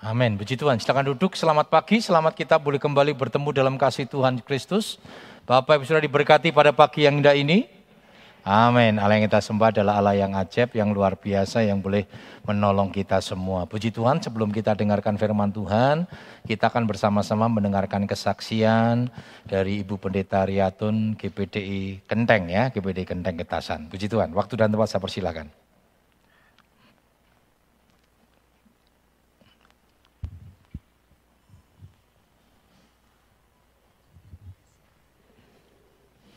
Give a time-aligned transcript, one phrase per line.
[0.00, 0.40] Amin.
[0.40, 0.80] Puji Tuhan.
[0.80, 1.36] Silakan duduk.
[1.36, 2.00] Selamat pagi.
[2.00, 4.96] Selamat kita boleh kembali bertemu dalam kasih Tuhan Kristus.
[5.44, 7.68] Bapak Ibu sudah diberkati pada pagi yang indah ini.
[8.40, 8.96] Amin.
[8.96, 12.08] Allah yang kita sembah adalah Allah yang ajaib, yang luar biasa, yang boleh
[12.48, 13.68] menolong kita semua.
[13.68, 16.08] Puji Tuhan, sebelum kita dengarkan firman Tuhan,
[16.48, 19.12] kita akan bersama-sama mendengarkan kesaksian
[19.44, 23.92] dari Ibu Pendeta Riatun GPDI Kenteng ya, GPDI Kenteng Ketasan.
[23.92, 25.69] Puji Tuhan, waktu dan tempat saya persilakan.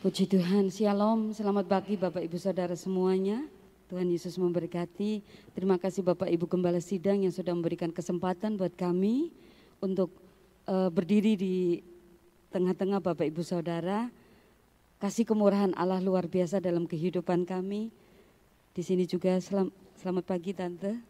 [0.04, 3.40] Puji Tuhan, Shalom, selamat pagi Bapak Ibu Saudara semuanya.
[3.88, 5.24] Tuhan Yesus memberkati.
[5.56, 9.32] Terima kasih Bapak Ibu Gembala Sidang yang sudah memberikan kesempatan buat kami
[9.80, 10.12] untuk
[10.68, 11.80] uh, berdiri di
[12.52, 14.12] tengah-tengah Bapak Ibu Saudara.
[15.00, 17.88] Kasih kemurahan Allah luar biasa dalam kehidupan kami.
[18.76, 19.72] Di sini juga selam,
[20.04, 21.00] selamat pagi Tante.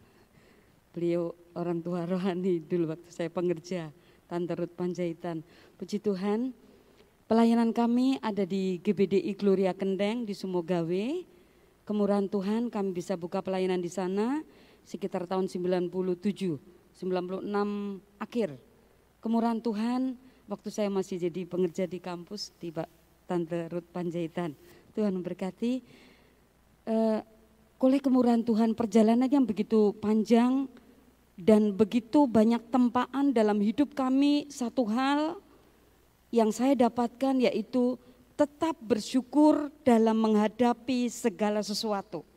[0.95, 3.91] Beliau orang tua rohani dulu waktu saya pengerja,
[4.31, 5.43] Tante Ruth Panjaitan.
[5.75, 6.55] Puji Tuhan,
[7.25, 11.25] Pelayanan kami ada di GBDI Gloria Kendeng di Sumogawe.
[11.81, 14.45] Kemurahan Tuhan kami bisa buka pelayanan di sana
[14.85, 17.49] sekitar tahun 97, 96
[18.21, 18.61] akhir.
[19.25, 22.69] Kemurahan Tuhan waktu saya masih jadi pengerja di kampus di
[23.25, 24.53] Tante Ruth Panjaitan.
[24.93, 25.81] Tuhan memberkati.
[26.85, 27.25] Uh,
[27.81, 30.69] oleh kemurahan Tuhan perjalanan yang begitu panjang
[31.41, 35.41] dan begitu banyak tempaan dalam hidup kami satu hal
[36.33, 37.97] yang saya dapatkan yaitu
[38.35, 42.27] tetap bersyukur dalam menghadapi segala sesuatu.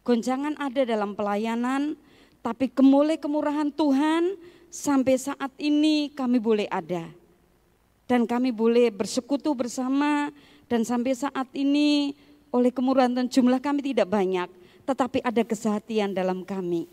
[0.00, 1.94] Goncangan ada dalam pelayanan,
[2.40, 4.40] tapi kemulai kemurahan Tuhan
[4.72, 7.04] sampai saat ini kami boleh ada.
[8.08, 10.32] Dan kami boleh bersekutu bersama
[10.66, 12.16] dan sampai saat ini
[12.50, 14.48] oleh kemurahan Tuhan jumlah kami tidak banyak,
[14.88, 16.90] tetapi ada kesehatian dalam kami.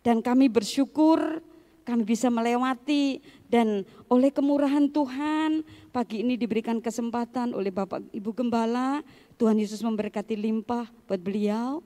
[0.00, 1.44] Dan kami bersyukur
[1.90, 3.18] kami bisa melewati.
[3.50, 9.02] Dan oleh kemurahan Tuhan pagi ini diberikan kesempatan oleh Bapak Ibu Gembala,
[9.34, 11.82] Tuhan Yesus memberkati limpah buat beliau.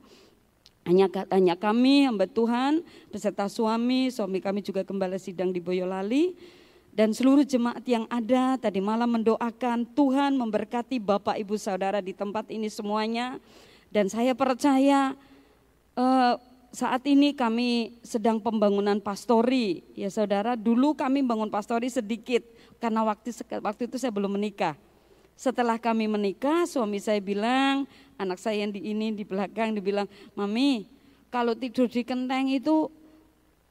[0.85, 6.37] Hanya, hanya kami hamba Tuhan beserta suami, suami kami juga gembala sidang di Boyolali.
[6.95, 12.47] Dan seluruh jemaat yang ada tadi malam mendoakan Tuhan memberkati Bapak Ibu Saudara di tempat
[12.53, 13.41] ini semuanya.
[13.91, 15.17] Dan saya percaya
[15.97, 16.39] uh,
[16.75, 19.79] saat ini kami sedang pembangunan pastori.
[19.95, 22.43] Ya saudara, dulu kami bangun pastori sedikit
[22.83, 23.31] karena waktu
[23.63, 24.75] waktu itu saya belum menikah.
[25.39, 27.87] Setelah kami menikah, suami saya bilang,
[28.19, 30.87] anak saya yang di ini di belakang dibilang, "Mami,
[31.31, 32.91] kalau tidur di kenteng itu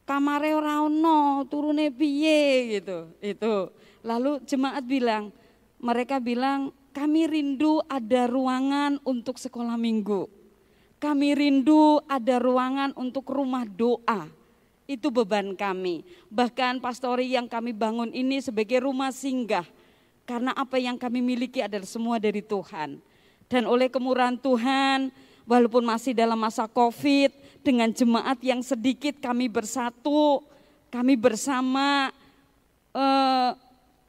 [0.08, 3.12] kamare ora ono, turune piye?" gitu.
[3.20, 3.68] Itu.
[4.00, 5.28] Lalu jemaat bilang,
[5.76, 10.43] mereka bilang, "Kami rindu ada ruangan untuk sekolah minggu."
[11.04, 14.24] Kami rindu ada ruangan untuk rumah doa.
[14.88, 16.00] Itu beban kami.
[16.32, 19.68] Bahkan pastori yang kami bangun ini sebagai rumah singgah.
[20.24, 23.04] Karena apa yang kami miliki adalah semua dari Tuhan.
[23.52, 25.12] Dan oleh kemurahan Tuhan,
[25.44, 30.40] walaupun masih dalam masa COVID, dengan jemaat yang sedikit kami bersatu,
[30.88, 32.08] kami bersama,
[32.96, 33.50] eh,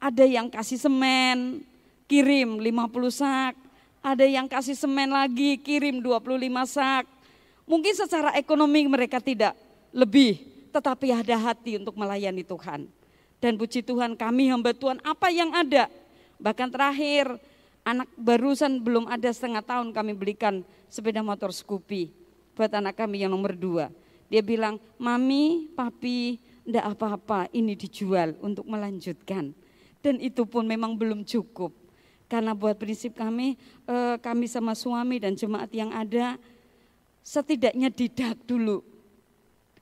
[0.00, 1.60] ada yang kasih semen,
[2.08, 3.65] kirim 50 sak,
[4.06, 6.38] ada yang kasih semen lagi, kirim 25
[6.70, 7.10] sak.
[7.66, 9.58] Mungkin secara ekonomi mereka tidak
[9.90, 12.86] lebih, tetapi ada hati untuk melayani Tuhan.
[13.42, 15.90] Dan puji Tuhan kami hamba Tuhan apa yang ada.
[16.38, 17.34] Bahkan terakhir
[17.82, 22.14] anak barusan belum ada setengah tahun kami belikan sepeda motor Scoopy
[22.54, 23.90] buat anak kami yang nomor dua.
[24.30, 29.50] Dia bilang, mami, papi, enggak apa-apa ini dijual untuk melanjutkan.
[29.98, 31.85] Dan itu pun memang belum cukup.
[32.26, 33.54] Karena buat prinsip kami,
[33.86, 36.34] eh, kami sama suami dan jemaat yang ada,
[37.22, 38.82] setidaknya didak dulu.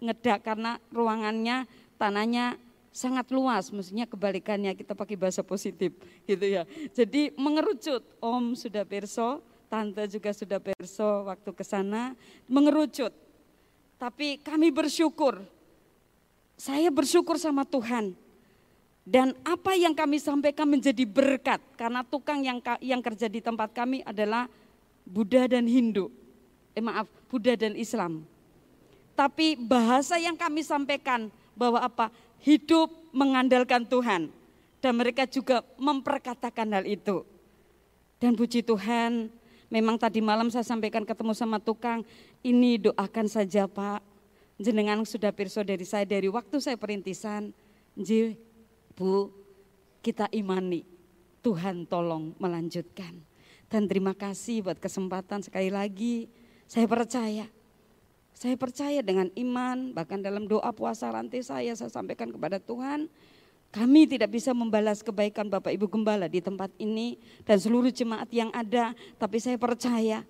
[0.00, 1.64] Ngedak karena ruangannya,
[1.96, 2.60] tanahnya
[2.94, 5.96] sangat luas, mestinya kebalikannya kita pakai bahasa positif
[6.28, 6.62] gitu ya.
[6.92, 12.12] Jadi mengerucut, om sudah perso, tante juga sudah perso waktu ke sana,
[12.46, 13.10] mengerucut.
[13.96, 15.42] Tapi kami bersyukur,
[16.54, 18.14] saya bersyukur sama Tuhan
[19.04, 24.00] dan apa yang kami sampaikan menjadi berkat karena tukang yang yang kerja di tempat kami
[24.00, 24.48] adalah
[25.04, 26.08] Buddha dan Hindu.
[26.72, 28.24] Eh maaf, Buddha dan Islam.
[29.12, 32.08] Tapi bahasa yang kami sampaikan bahwa apa?
[32.40, 34.32] Hidup mengandalkan Tuhan.
[34.80, 37.24] Dan mereka juga memperkatakan hal itu.
[38.20, 39.28] Dan puji Tuhan,
[39.68, 42.04] memang tadi malam saya sampaikan ketemu sama tukang,
[42.40, 44.00] ini doakan saja Pak.
[44.60, 47.52] Jenengan sudah pirso dari saya dari waktu saya perintisan.
[48.94, 49.30] Bu,
[50.00, 50.86] kita imani
[51.42, 53.18] Tuhan tolong melanjutkan.
[53.68, 56.30] Dan terima kasih buat kesempatan sekali lagi.
[56.64, 57.46] Saya percaya
[58.34, 63.06] Saya percaya dengan iman, bahkan dalam doa puasa rantai saya, saya sampaikan kepada Tuhan,
[63.70, 67.14] kami tidak bisa membalas kebaikan Bapak Ibu Gembala di tempat ini
[67.46, 68.90] dan seluruh jemaat yang ada,
[69.22, 70.26] tapi saya percaya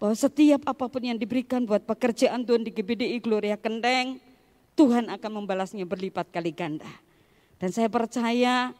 [0.00, 4.16] bahwa setiap apa pun yang diberikan buat pekerjaan Tuhan di GBDI Gloria Kendeng,
[4.72, 6.88] Tuhan akan membalasnya berlipat kali ganda.
[7.62, 8.74] Dan saya percaya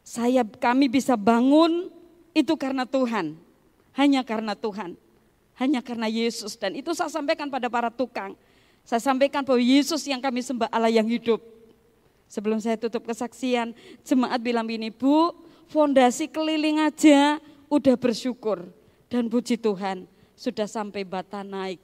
[0.00, 1.92] saya kami bisa bangun
[2.32, 3.36] itu karena Tuhan.
[3.92, 4.96] Hanya karena Tuhan.
[5.60, 8.32] Hanya karena Yesus dan itu saya sampaikan pada para tukang.
[8.80, 11.44] Saya sampaikan bahwa Yesus yang kami sembah Allah yang hidup.
[12.32, 15.36] Sebelum saya tutup kesaksian, jemaat bilang ini, Bu,
[15.68, 17.36] fondasi keliling aja
[17.68, 18.64] udah bersyukur.
[19.12, 21.80] Dan puji Tuhan, sudah sampai bata naik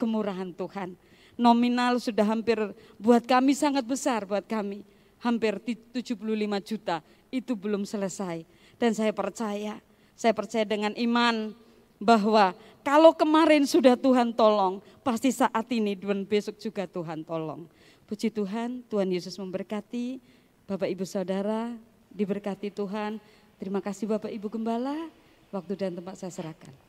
[0.00, 0.96] kemurahan Tuhan.
[1.36, 2.56] Nominal sudah hampir
[2.96, 4.95] buat kami sangat besar buat kami.
[5.26, 6.14] Hampir 75
[6.62, 7.02] juta
[7.34, 8.46] itu belum selesai.
[8.78, 9.82] Dan saya percaya,
[10.14, 11.50] saya percaya dengan iman
[11.98, 12.54] bahwa
[12.86, 17.66] kalau kemarin sudah Tuhan tolong, pasti saat ini dan besok juga Tuhan tolong.
[18.06, 20.22] Puji Tuhan, Tuhan Yesus memberkati,
[20.70, 21.74] Bapak Ibu Saudara
[22.14, 23.18] diberkati Tuhan.
[23.58, 25.10] Terima kasih Bapak Ibu Gembala,
[25.50, 26.85] waktu dan tempat saya serahkan.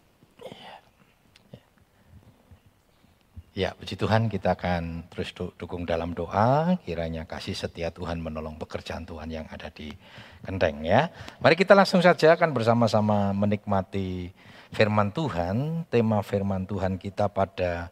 [3.58, 9.02] Ya, puji Tuhan kita akan terus dukung dalam doa, kiranya kasih setia Tuhan menolong pekerjaan
[9.02, 9.90] Tuhan yang ada di
[10.46, 11.10] Kendeng ya.
[11.42, 14.30] Mari kita langsung saja akan bersama-sama menikmati
[14.70, 17.90] firman Tuhan, tema firman Tuhan kita pada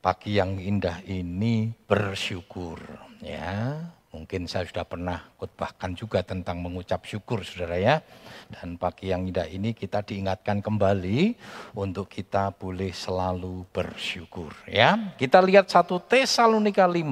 [0.00, 2.80] pagi yang indah ini bersyukur
[3.20, 3.84] ya.
[4.18, 8.02] Mungkin saya sudah pernah khotbahkan juga tentang mengucap syukur saudara ya.
[8.50, 11.38] Dan pagi yang indah ini kita diingatkan kembali
[11.78, 15.14] untuk kita boleh selalu bersyukur ya.
[15.14, 17.06] Kita lihat 1 Tesalonika 5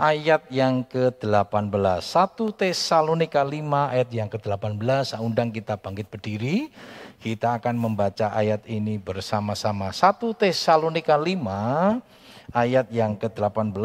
[0.00, 2.00] ayat yang ke-18.
[2.00, 5.12] 1 Tesalonika 5 ayat yang ke-18.
[5.12, 6.72] Saya undang kita bangkit berdiri.
[7.20, 9.92] Kita akan membaca ayat ini bersama-sama.
[9.92, 12.00] 1 Tesalonika 5
[12.52, 13.76] ayat yang ke-18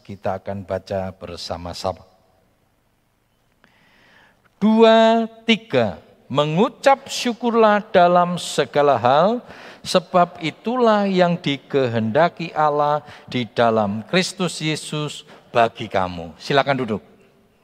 [0.00, 2.04] kita akan baca bersama-sama.
[4.56, 6.00] Dua, tiga,
[6.32, 9.44] mengucap syukurlah dalam segala hal,
[9.84, 16.34] sebab itulah yang dikehendaki Allah di dalam Kristus Yesus bagi kamu.
[16.40, 17.02] Silakan duduk.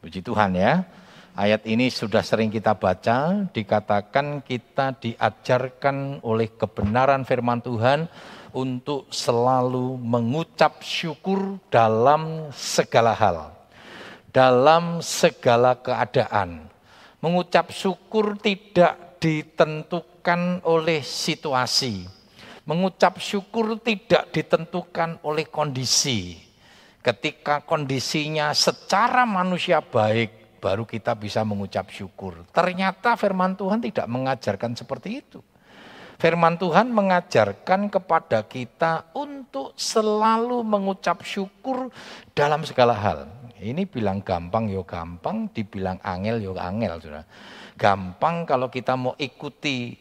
[0.05, 0.85] Puji Tuhan ya.
[1.33, 8.05] Ayat ini sudah sering kita baca, dikatakan kita diajarkan oleh kebenaran firman Tuhan
[8.53, 13.53] untuk selalu mengucap syukur dalam segala hal,
[14.33, 16.69] dalam segala keadaan.
[17.23, 22.05] Mengucap syukur tidak ditentukan oleh situasi.
[22.67, 26.39] Mengucap syukur tidak ditentukan oleh kondisi.
[27.03, 32.47] Ketika kondisinya secara manusia baik, baru kita bisa mengucap syukur.
[32.55, 35.43] Ternyata firman Tuhan tidak mengajarkan seperti itu.
[36.23, 41.91] Firman Tuhan mengajarkan kepada kita untuk selalu mengucap syukur
[42.31, 43.27] dalam segala hal.
[43.59, 47.03] Ini bilang gampang yo gampang, dibilang angel yo angel.
[47.03, 47.27] Saudara.
[47.75, 49.99] Gampang kalau kita mau ikuti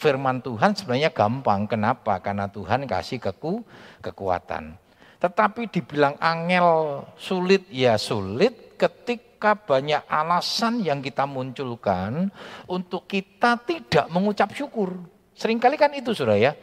[0.00, 1.68] firman Tuhan sebenarnya gampang.
[1.68, 2.16] Kenapa?
[2.24, 3.60] Karena Tuhan kasih keku,
[4.00, 4.72] kekuatan.
[5.20, 12.32] Tetapi dibilang angel sulit ya sulit ketika banyak alasan yang kita munculkan
[12.64, 15.12] untuk kita tidak mengucap syukur.
[15.42, 16.54] Seringkali kan itu sudah ya.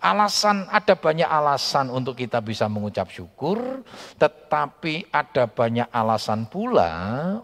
[0.00, 3.84] Alasan, ada banyak alasan untuk kita bisa mengucap syukur,
[4.16, 6.92] tetapi ada banyak alasan pula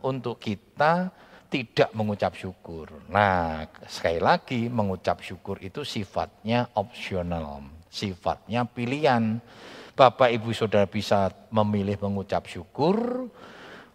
[0.01, 1.13] untuk kita
[1.53, 2.89] tidak mengucap syukur.
[3.13, 9.41] Nah, sekali lagi mengucap syukur itu sifatnya opsional, sifatnya pilihan.
[9.97, 13.29] Bapak Ibu Saudara bisa memilih mengucap syukur,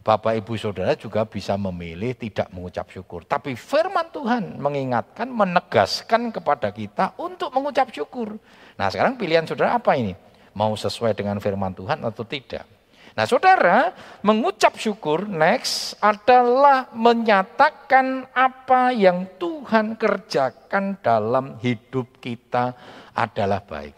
[0.06, 3.26] Bapak Ibu Saudara juga bisa memilih tidak mengucap syukur.
[3.26, 8.38] Tapi firman Tuhan mengingatkan, menegaskan kepada kita untuk mengucap syukur.
[8.78, 10.14] Nah sekarang pilihan saudara apa ini?
[10.54, 12.70] Mau sesuai dengan firman Tuhan atau tidak?
[13.18, 22.78] Nah saudara, mengucap syukur next adalah menyatakan apa yang Tuhan kerjakan dalam hidup kita
[23.18, 23.98] adalah baik.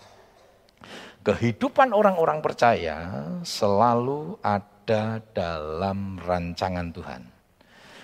[1.28, 2.96] Kehidupan orang-orang percaya
[3.44, 7.28] selalu ada ada dalam rancangan Tuhan.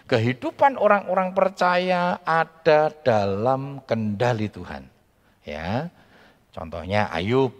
[0.03, 4.83] Kehidupan orang-orang percaya ada dalam kendali Tuhan.
[5.47, 5.87] Ya.
[6.51, 7.55] Contohnya Ayub.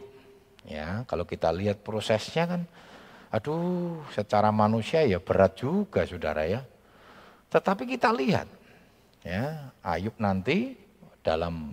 [0.68, 2.62] Ya, kalau kita lihat prosesnya kan
[3.32, 6.68] aduh, secara manusia ya berat juga Saudara ya.
[7.48, 8.48] Tetapi kita lihat
[9.24, 10.76] ya, Ayub nanti
[11.24, 11.72] dalam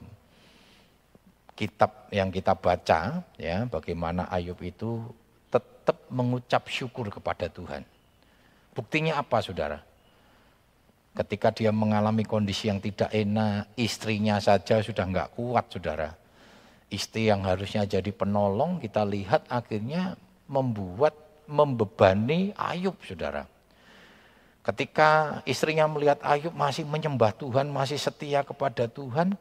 [1.59, 5.03] kitab yang kita baca ya, bagaimana Ayub itu
[5.91, 7.83] tetap mengucap syukur kepada Tuhan.
[8.71, 9.83] Buktinya apa saudara?
[11.19, 16.15] Ketika dia mengalami kondisi yang tidak enak, istrinya saja sudah nggak kuat saudara.
[16.87, 20.15] Istri yang harusnya jadi penolong kita lihat akhirnya
[20.47, 21.19] membuat
[21.51, 23.51] membebani Ayub saudara.
[24.63, 29.35] Ketika istrinya melihat Ayub masih menyembah Tuhan, masih setia kepada Tuhan,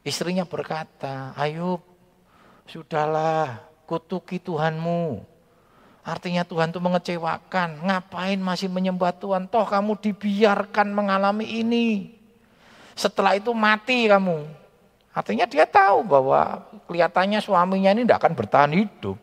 [0.00, 1.84] istrinya berkata, Ayub
[2.64, 5.35] sudahlah kutuki Tuhanmu.
[6.06, 12.14] Artinya Tuhan itu mengecewakan, ngapain masih menyembah Tuhan, toh kamu dibiarkan mengalami ini.
[12.94, 14.46] Setelah itu mati kamu.
[15.10, 19.18] Artinya dia tahu bahwa kelihatannya suaminya ini tidak akan bertahan hidup.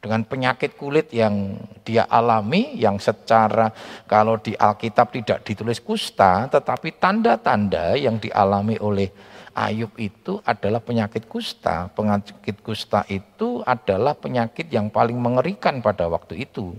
[0.00, 3.74] Dengan penyakit kulit yang dia alami, yang secara
[4.06, 9.10] kalau di Alkitab tidak ditulis kusta, tetapi tanda-tanda yang dialami oleh
[9.54, 11.90] Ayub itu adalah penyakit kusta.
[11.92, 16.74] Penyakit kusta itu adalah penyakit yang paling mengerikan pada waktu itu.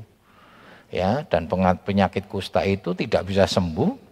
[0.91, 1.47] Ya, dan
[1.87, 4.11] penyakit kusta itu tidak bisa sembuh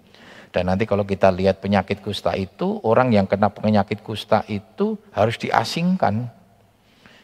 [0.50, 5.38] dan nanti kalau kita lihat penyakit kusta itu, orang yang kena penyakit kusta itu harus
[5.38, 6.26] diasingkan.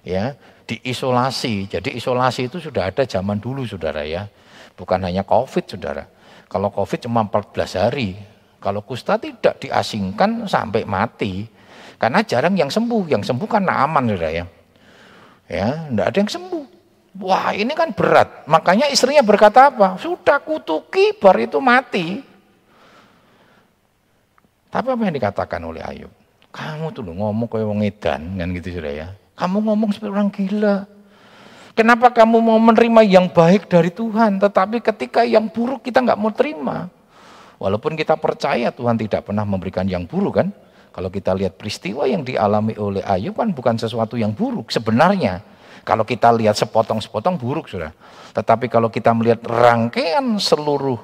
[0.06, 0.38] Ya,
[0.70, 1.66] diisolasi.
[1.66, 4.30] Jadi isolasi itu sudah ada zaman dulu Saudara ya.
[4.78, 6.06] Bukan hanya Covid Saudara.
[6.46, 8.14] Kalau Covid cuma 14 hari.
[8.66, 11.46] Kalau kusta tidak diasingkan sampai mati.
[12.02, 13.14] Karena jarang yang sembuh.
[13.14, 14.46] Yang sembuh kan aman Saudara ya.
[15.46, 16.66] Ya, enggak ada yang sembuh.
[17.22, 18.50] Wah ini kan berat.
[18.50, 20.02] Makanya istrinya berkata apa?
[20.02, 22.26] Sudah kutuki bar itu mati.
[24.74, 26.12] Tapi apa yang dikatakan oleh Ayub?
[26.50, 29.08] Kamu tuh ngomong kayak wong edan kan gitu sudah ya.
[29.38, 30.90] Kamu ngomong seperti orang gila.
[31.76, 36.32] Kenapa kamu mau menerima yang baik dari Tuhan, tetapi ketika yang buruk kita nggak mau
[36.32, 36.88] terima?
[37.56, 40.50] Walaupun kita percaya Tuhan tidak pernah memberikan yang buruk kan.
[40.96, 45.44] Kalau kita lihat peristiwa yang dialami oleh Ayub kan bukan sesuatu yang buruk sebenarnya.
[45.84, 47.92] Kalau kita lihat sepotong-sepotong buruk sudah.
[48.32, 50.98] Tetapi kalau kita melihat rangkaian seluruh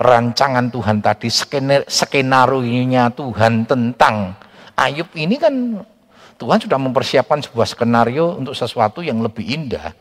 [0.00, 1.28] rancangan Tuhan tadi,
[1.86, 4.34] skenario-nya Tuhan tentang
[4.72, 5.54] Ayub ini kan
[6.40, 9.94] Tuhan sudah mempersiapkan sebuah skenario untuk sesuatu yang lebih indah.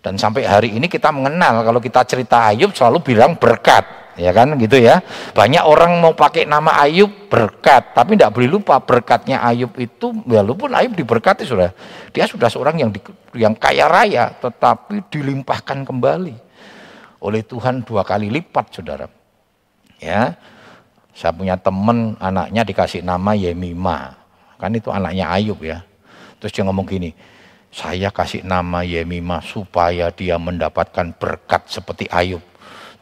[0.00, 3.84] Dan sampai hari ini kita mengenal kalau kita cerita Ayub selalu bilang berkat,
[4.16, 5.02] ya kan gitu ya.
[5.32, 10.74] Banyak orang mau pakai nama Ayub berkat, tapi tidak boleh lupa berkatnya Ayub itu walaupun
[10.74, 11.70] Ayub diberkati sudah,
[12.10, 13.00] dia sudah seorang yang di,
[13.34, 16.34] yang kaya raya, tetapi dilimpahkan kembali
[17.24, 19.08] oleh Tuhan dua kali lipat, saudara.
[19.98, 20.36] Ya,
[21.16, 24.18] saya punya temen anaknya dikasih nama Yemima.
[24.60, 25.80] Kan itu anaknya Ayub ya.
[26.42, 27.16] Terus dia ngomong gini,
[27.74, 32.42] saya kasih nama Yemima supaya dia mendapatkan berkat seperti Ayub.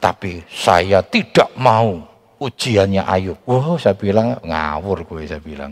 [0.03, 2.11] Tapi saya tidak mau.
[2.43, 3.39] Ujiannya Ayub.
[3.47, 5.71] Wow, saya bilang ngawur gue saya bilang.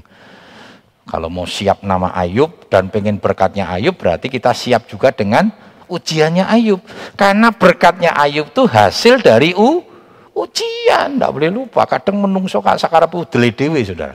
[1.02, 5.50] Kalau mau siap nama Ayub dan pengen berkatnya Ayub berarti kita siap juga dengan
[5.90, 6.78] ujiannya Ayub.
[7.18, 9.82] Karena berkatnya Ayub itu hasil dari u
[10.30, 11.18] ujian.
[11.18, 11.90] Tidak boleh lupa.
[11.90, 14.14] Kadang menungso sakarep udele dewi Saudara.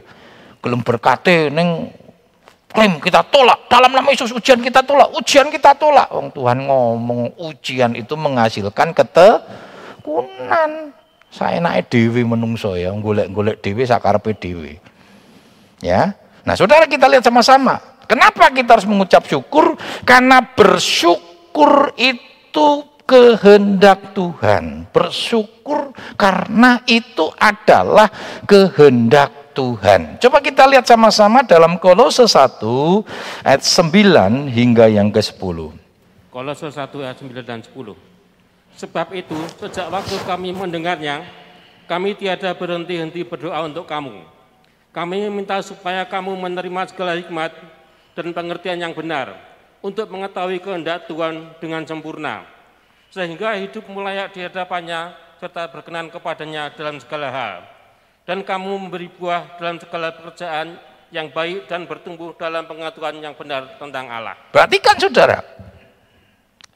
[0.64, 1.92] Gelem berkate neng
[2.72, 3.68] klaim kita tolak.
[3.68, 5.12] Dalam nama Yesus ujian kita tolak.
[5.12, 6.08] Ujian kita tolak.
[6.08, 9.75] Wong Tuhan ngomong ujian itu menghasilkan ketekunan
[11.34, 14.80] saya naik dewi menungso ya golek-golek dewi sakarepe dewi
[15.82, 16.14] ya
[16.46, 24.90] nah saudara kita lihat sama-sama kenapa kita harus mengucap syukur karena bersyukur itu kehendak Tuhan.
[24.90, 28.10] Bersyukur karena itu adalah
[28.50, 30.20] kehendak Tuhan.
[30.20, 32.60] Coba kita lihat sama-sama dalam Kolose 1
[33.46, 35.58] ayat 9 hingga yang ke-10.
[36.34, 38.15] Kolose 1 ayat 9 dan 10.
[38.76, 41.24] Sebab itu sejak waktu kami mendengarnya,
[41.88, 44.28] kami tiada berhenti-henti berdoa untuk kamu.
[44.92, 47.52] Kami minta supaya kamu menerima segala hikmat
[48.16, 49.36] dan pengertian yang benar
[49.84, 52.56] untuk mengetahui kehendak Tuhan dengan sempurna
[53.16, 57.56] sehingga hidup layak di hadapannya serta berkenan kepadanya dalam segala hal.
[58.28, 60.76] Dan kamu memberi buah dalam segala pekerjaan
[61.14, 64.36] yang baik dan bertumbuh dalam pengetahuan yang benar tentang Allah.
[64.50, 65.46] Perhatikan saudara,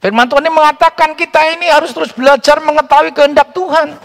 [0.00, 3.96] firman Tuhan ini mengatakan kita ini harus terus belajar mengetahui kehendak Tuhan.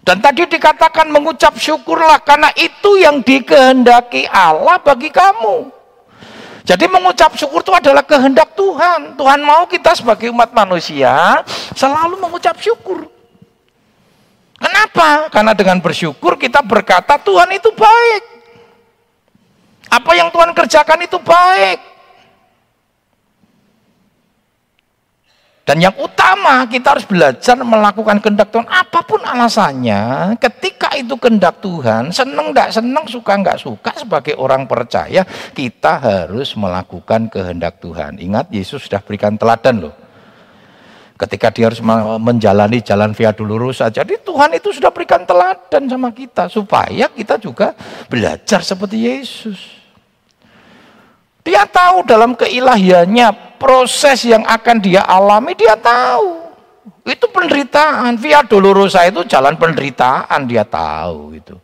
[0.00, 5.70] Dan tadi dikatakan mengucap syukurlah karena itu yang dikehendaki Allah bagi kamu.
[6.64, 9.18] Jadi mengucap syukur itu adalah kehendak Tuhan.
[9.18, 11.44] Tuhan mau kita sebagai umat manusia
[11.76, 13.10] selalu mengucap syukur.
[14.60, 15.32] Kenapa?
[15.32, 18.22] Karena dengan bersyukur kita berkata Tuhan itu baik.
[19.90, 21.80] Apa yang Tuhan kerjakan itu baik.
[25.70, 30.34] Dan yang utama kita harus belajar melakukan kehendak Tuhan apa pun alasannya.
[30.42, 35.22] Ketika itu kehendak Tuhan, senang tidak senang, suka nggak suka sebagai orang percaya,
[35.54, 38.18] kita harus melakukan kehendak Tuhan.
[38.18, 39.94] Ingat Yesus sudah berikan teladan loh.
[41.14, 41.78] Ketika dia harus
[42.18, 47.78] menjalani jalan via dolorosa, jadi Tuhan itu sudah berikan teladan sama kita supaya kita juga
[48.10, 49.78] belajar seperti Yesus.
[51.46, 56.48] Dia tahu dalam keilahiannya proses yang akan dia alami dia tahu.
[57.04, 58.16] Itu penderitaan.
[58.16, 61.54] Via Dolorosa itu jalan penderitaan dia tahu itu.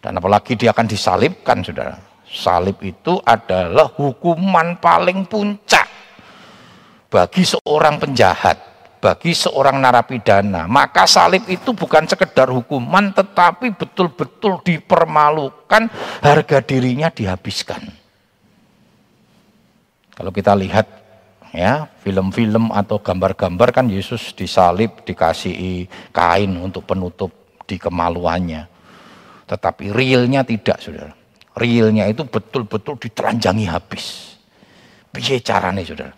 [0.00, 2.00] Dan apalagi dia akan disalibkan saudara.
[2.24, 5.86] Salib itu adalah hukuman paling puncak
[7.06, 8.58] bagi seorang penjahat,
[8.98, 10.66] bagi seorang narapidana.
[10.66, 15.86] Maka salib itu bukan sekedar hukuman tetapi betul-betul dipermalukan,
[16.20, 18.03] harga dirinya dihabiskan.
[20.14, 20.86] Kalau kita lihat
[21.50, 27.30] ya film-film atau gambar-gambar kan Yesus disalib dikasih kain untuk penutup
[27.66, 28.70] di kemaluannya.
[29.44, 31.12] Tetapi realnya tidak, saudara.
[31.54, 34.34] Realnya itu betul-betul ditelanjangi habis.
[35.12, 36.14] Piye caranya, saudara?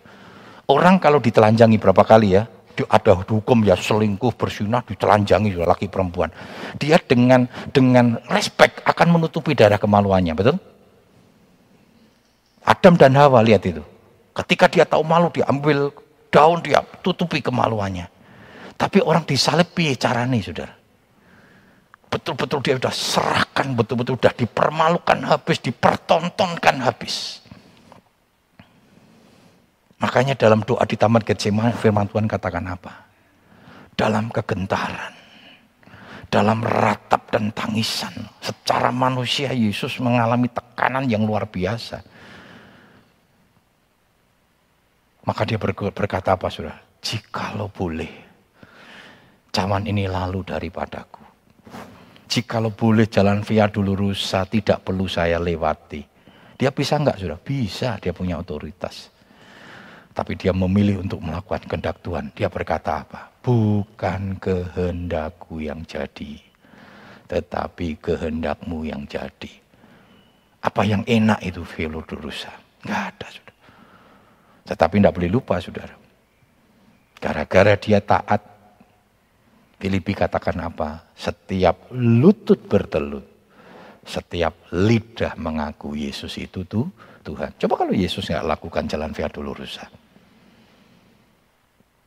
[0.67, 2.49] Orang kalau ditelanjangi berapa kali ya,
[2.91, 6.29] ada hukum ya selingkuh bersinah ditelanjangi laki perempuan.
[6.77, 10.61] Dia dengan dengan respect akan menutupi darah kemaluannya, betul?
[12.67, 13.81] Adam dan Hawa lihat itu.
[14.35, 15.95] Ketika dia tahu malu, dia ambil
[16.35, 18.11] daun, dia tutupi kemaluannya.
[18.75, 20.75] Tapi orang disalib piye carane, saudara?
[22.11, 27.41] Betul-betul dia sudah serahkan, betul-betul sudah dipermalukan habis, dipertontonkan habis.
[29.97, 33.09] Makanya dalam doa di Taman Getsemani firman Tuhan katakan apa?
[33.97, 35.17] Dalam kegentaran,
[36.29, 38.13] dalam ratap dan tangisan,
[38.45, 42.05] secara manusia Yesus mengalami tekanan yang luar biasa
[45.27, 46.79] Maka dia berkata apa saudara?
[47.03, 48.11] Jikalau boleh,
[49.51, 51.23] zaman ini lalu daripadaku.
[52.31, 56.03] Jikalau boleh jalan via dulurusa tidak perlu saya lewati.
[56.55, 57.39] Dia bisa enggak sudah?
[57.43, 59.11] Bisa, dia punya otoritas.
[60.17, 62.33] Tapi dia memilih untuk melakukan kehendak Tuhan.
[62.33, 63.29] Dia berkata apa?
[63.43, 66.41] Bukan kehendakku yang jadi,
[67.29, 69.53] tetapi kehendakmu yang jadi.
[70.65, 72.51] Apa yang enak itu Velodorosa?
[72.83, 73.27] Enggak ada.
[73.31, 73.56] Saudara.
[74.67, 75.95] Tetapi tidak boleh lupa saudara.
[77.17, 78.43] Gara-gara dia taat,
[79.79, 81.07] Filipi katakan apa?
[81.15, 83.25] Setiap lutut bertelut,
[84.03, 86.91] setiap lidah mengaku Yesus itu tuh
[87.23, 87.55] Tuhan.
[87.59, 89.87] Coba kalau Yesus nggak lakukan jalan via dolorosa.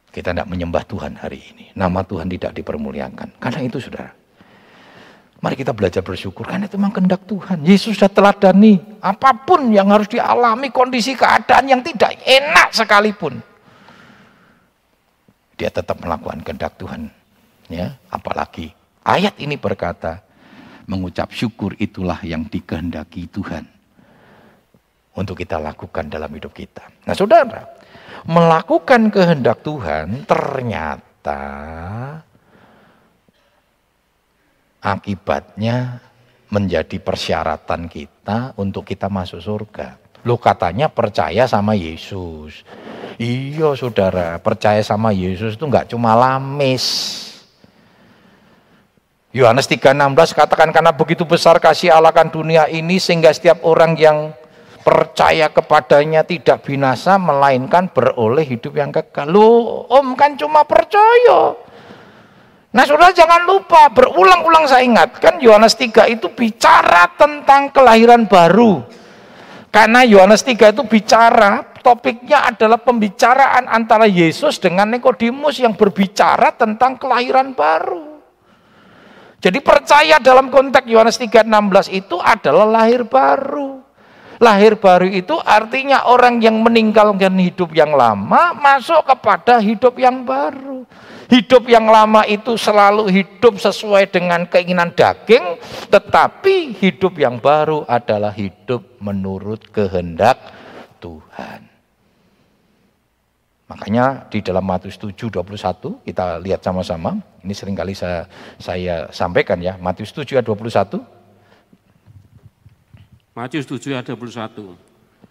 [0.09, 1.65] Kita tidak menyembah Tuhan hari ini.
[1.77, 3.37] Nama Tuhan tidak dipermuliakan.
[3.37, 4.18] Karena itu saudara.
[5.39, 7.63] Mari kita belajar bersyukur karena itu memang kehendak Tuhan.
[7.63, 13.39] Yesus sudah teladani apa pun yang harus dialami kondisi keadaan yang tidak enak sekalipun.
[15.55, 17.07] Dia tetap melakukan kehendak Tuhan.
[17.71, 18.75] Ya, apalagi
[19.07, 20.19] ayat ini berkata
[20.89, 23.63] mengucap syukur itulah yang dikehendaki Tuhan
[25.15, 26.83] untuk kita lakukan dalam hidup kita.
[27.07, 27.63] Nah, Saudara,
[28.27, 31.41] melakukan kehendak Tuhan ternyata
[34.79, 35.99] akibatnya
[36.49, 39.99] menjadi persyaratan kita untuk kita masuk surga.
[40.25, 42.65] Lo katanya percaya sama Yesus.
[43.19, 47.27] Iya saudara, percaya sama Yesus itu nggak cuma lamis.
[49.29, 54.33] Yohanes 3:16 katakan karena begitu besar kasih Allah kan dunia ini sehingga setiap orang yang
[54.81, 59.29] percaya kepadanya tidak binasa melainkan beroleh hidup yang kekal.
[59.29, 61.53] Lu om kan cuma percaya.
[62.69, 68.85] Nah saudara jangan lupa, berulang-ulang saya ingatkan Yohanes 3 itu bicara tentang kelahiran baru.
[69.73, 77.01] Karena Yohanes 3 itu bicara, topiknya adalah pembicaraan antara Yesus dengan Nikodemus yang berbicara tentang
[77.01, 78.21] kelahiran baru.
[79.39, 83.79] Jadi percaya dalam konteks Yohanes 3:16 itu adalah lahir baru.
[84.39, 90.83] Lahir baru itu artinya orang yang meninggalkan hidup yang lama masuk kepada hidup yang baru.
[91.29, 95.61] Hidup yang lama itu selalu hidup sesuai dengan keinginan daging,
[95.93, 100.41] tetapi hidup yang baru adalah hidup menurut kehendak
[100.97, 101.69] Tuhan.
[103.69, 107.21] Makanya di dalam Matius 7:21 kita lihat sama-sama.
[107.45, 108.25] Ini sering kali saya
[108.57, 111.05] saya sampaikan ya, Matius 7 ayat 21.
[113.37, 114.73] Matius 7 ayat 21.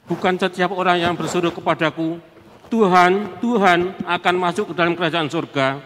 [0.07, 2.23] Bukan setiap orang yang bersuruh kepadaku,
[2.69, 5.81] Tuhan, Tuhan akan masuk ke dalam kerajaan surga,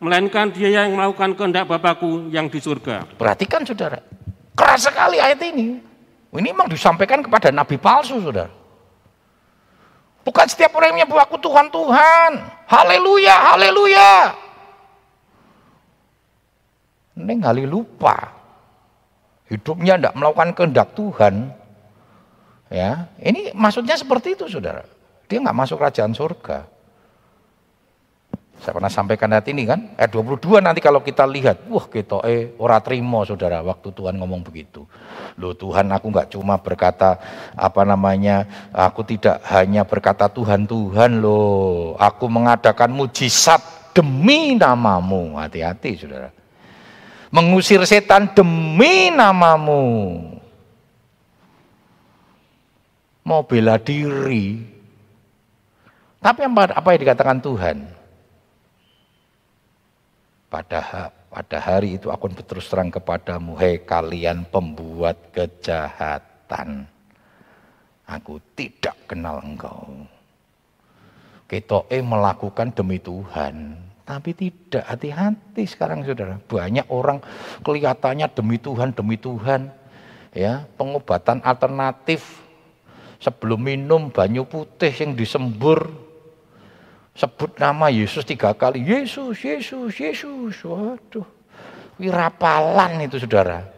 [0.00, 3.04] melainkan dia yang melakukan kehendak Bapakku yang di surga.
[3.16, 4.00] Perhatikan saudara,
[4.56, 5.80] keras sekali ayat ini.
[6.34, 8.50] Ini memang disampaikan kepada nabi palsu saudara.
[10.24, 12.30] Bukan setiap orang yang menyebut aku Tuhan, Tuhan.
[12.64, 14.12] Haleluya, haleluya.
[17.20, 18.32] Ini kali lupa.
[19.52, 21.52] Hidupnya tidak melakukan kehendak Tuhan.
[22.72, 24.93] Ya, ini maksudnya seperti itu saudara.
[25.28, 26.74] Dia nggak masuk kerajaan surga.
[28.64, 32.56] Saya pernah sampaikan hati ini kan, ayat 22 nanti kalau kita lihat, wah kita eh
[32.56, 34.88] ora terima saudara waktu Tuhan ngomong begitu.
[35.36, 37.20] Loh Tuhan aku nggak cuma berkata
[37.52, 43.60] apa namanya, aku tidak hanya berkata Tuhan Tuhan loh, aku mengadakan mujizat
[43.92, 45.36] demi namamu.
[45.36, 46.32] Hati-hati saudara.
[47.28, 49.84] Mengusir setan demi namamu.
[53.28, 54.73] Mau bela diri.
[56.24, 57.84] Tapi apa yang dikatakan Tuhan?
[60.54, 66.86] pada pada hari itu aku berterus terang kepadamu, hei kalian pembuat kejahatan.
[68.06, 70.06] Aku tidak kenal engkau.
[71.50, 73.74] Kita eh melakukan demi Tuhan,
[74.06, 76.38] tapi tidak hati-hati sekarang saudara.
[76.38, 77.18] Banyak orang
[77.66, 79.74] kelihatannya demi Tuhan, demi Tuhan.
[80.34, 82.42] Ya, pengobatan alternatif
[83.18, 86.03] sebelum minum banyu putih yang disembur
[87.14, 88.82] sebut nama Yesus tiga kali.
[88.82, 90.54] Yesus, Yesus, Yesus.
[90.66, 91.26] Waduh,
[91.96, 93.70] wirapalan itu saudara.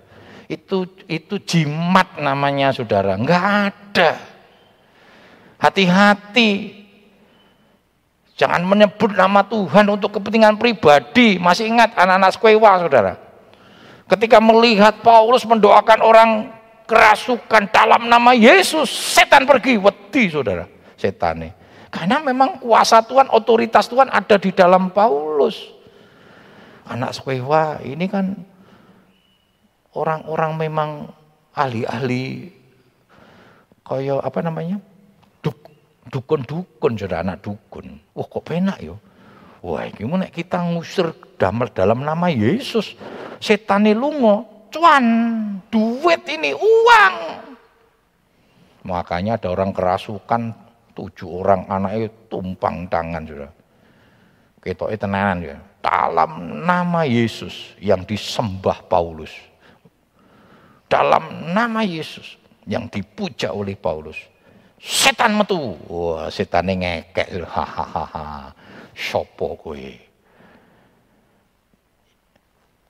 [0.48, 3.14] Itu itu jimat namanya saudara.
[3.14, 4.10] Enggak ada.
[5.60, 6.84] Hati-hati.
[8.36, 11.40] Jangan menyebut nama Tuhan untuk kepentingan pribadi.
[11.40, 13.16] Masih ingat anak-anak skwewa saudara.
[14.06, 16.30] Ketika melihat Paulus mendoakan orang
[16.86, 21.52] kerasukan dalam nama Yesus, setan pergi, wedi saudara, setan nih.
[21.90, 25.74] Karena memang kuasa Tuhan, otoritas Tuhan ada di dalam Paulus.
[26.86, 28.34] Anak Skewa ini kan
[29.94, 30.90] orang-orang memang
[31.54, 32.52] ahli-ahli
[33.86, 34.78] kaya apa namanya?
[36.10, 37.98] dukun-dukun sudah anak dukun.
[38.14, 38.98] Wah kok penak yo.
[39.62, 42.94] Wah gimana kita ngusir damel dalam nama Yesus.
[43.42, 45.04] Setane lungo, cuan,
[45.68, 47.16] duit ini uang.
[48.86, 50.54] Makanya ada orang kerasukan
[50.96, 53.52] tujuh orang anaknya tumpang tangan sudah.
[54.64, 55.56] Kita tenanan ya.
[55.84, 59.30] Dalam nama Yesus yang disembah Paulus.
[60.90, 62.34] Dalam nama Yesus
[62.66, 64.18] yang dipuja oleh Paulus.
[64.82, 65.78] Setan metu.
[65.86, 67.46] Wah, setan ngekek.
[67.46, 68.50] Hahaha.
[68.96, 69.92] Sopo kowe.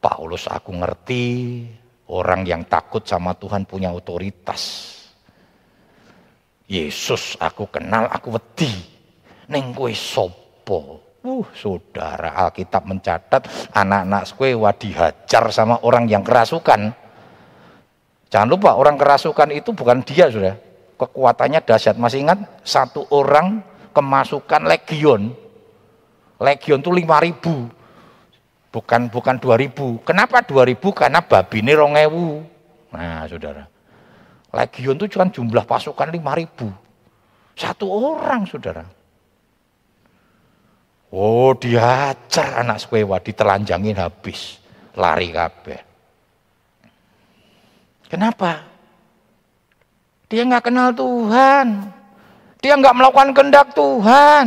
[0.01, 1.25] Paulus aku ngerti
[2.09, 4.96] orang yang takut sama Tuhan punya otoritas
[6.67, 8.71] Yesus aku kenal, aku wedi.
[9.47, 11.07] Neng kue sopo.
[11.27, 16.95] Uh, saudara Alkitab mencatat anak-anak kue dihajar sama orang yang kerasukan.
[18.31, 20.55] Jangan lupa orang kerasukan itu bukan dia sudah.
[20.99, 21.95] Kekuatannya dahsyat.
[21.99, 23.63] Masih ingat satu orang
[23.95, 25.35] kemasukan legion.
[26.43, 27.71] Legion itu lima ribu.
[28.75, 30.03] Bukan bukan dua ribu.
[30.03, 30.91] Kenapa dua ribu?
[30.91, 32.43] Karena babi ini rongewu.
[32.93, 33.76] Nah saudara.
[34.57, 36.73] Legion itu cuma jumlah pasukan 5 ribu.
[37.53, 38.85] Satu orang saudara.
[41.13, 44.57] Oh diajar anak sekwewa, ditelanjangin habis.
[44.97, 45.81] Lari kabeh.
[48.09, 48.65] Kenapa?
[50.33, 51.93] Dia nggak kenal Tuhan.
[52.65, 54.47] Dia nggak melakukan kehendak Tuhan.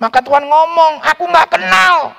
[0.00, 2.14] Maka Tuhan ngomong, aku nggak kenal.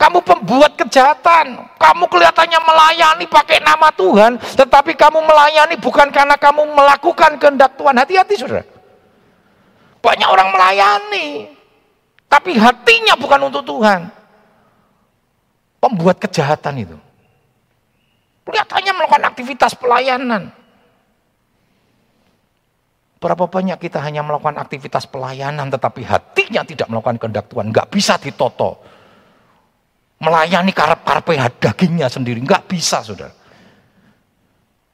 [0.00, 1.60] Kamu pembuat kejahatan.
[1.76, 4.40] Kamu kelihatannya melayani pakai nama Tuhan.
[4.40, 8.00] Tetapi kamu melayani bukan karena kamu melakukan kehendak Tuhan.
[8.00, 8.64] Hati-hati saudara.
[10.00, 11.52] Banyak orang melayani.
[12.32, 14.08] Tapi hatinya bukan untuk Tuhan.
[15.84, 16.96] Pembuat kejahatan itu.
[18.48, 20.48] Kelihatannya melakukan aktivitas pelayanan.
[23.20, 27.68] Berapa banyak kita hanya melakukan aktivitas pelayanan tetapi hatinya tidak melakukan kehendak Tuhan.
[27.68, 28.80] Nggak bisa ditoto
[30.20, 31.26] melayani karep-karep
[31.58, 32.44] dagingnya sendiri.
[32.44, 33.32] Enggak bisa, saudara.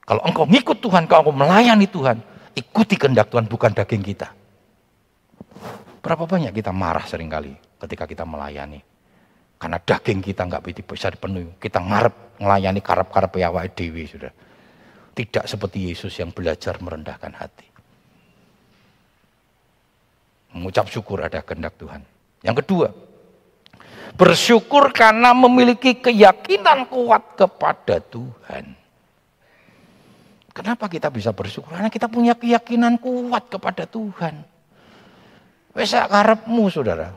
[0.06, 2.22] Kalau engkau ngikut Tuhan, kalau engkau melayani Tuhan,
[2.54, 4.30] ikuti kehendak Tuhan, bukan daging kita.
[5.98, 8.78] Berapa banyak kita marah sering kali ketika kita melayani.
[9.58, 11.58] Karena daging kita enggak bisa dipenuhi.
[11.58, 14.30] Kita ngarep melayani karep-karep ya dewi, sudah.
[15.16, 17.66] Tidak seperti Yesus yang belajar merendahkan hati.
[20.54, 22.04] Mengucap syukur ada kehendak Tuhan.
[22.46, 22.88] Yang kedua,
[24.16, 28.72] Bersyukur karena memiliki keyakinan kuat kepada Tuhan.
[30.56, 31.68] Kenapa kita bisa bersyukur?
[31.76, 34.40] Karena kita punya keyakinan kuat kepada Tuhan.
[35.76, 37.12] Wes karepmu saudara.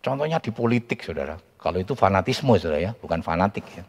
[0.00, 1.36] Contohnya di politik saudara.
[1.60, 3.84] Kalau itu fanatisme saudara ya, bukan fanatik ya.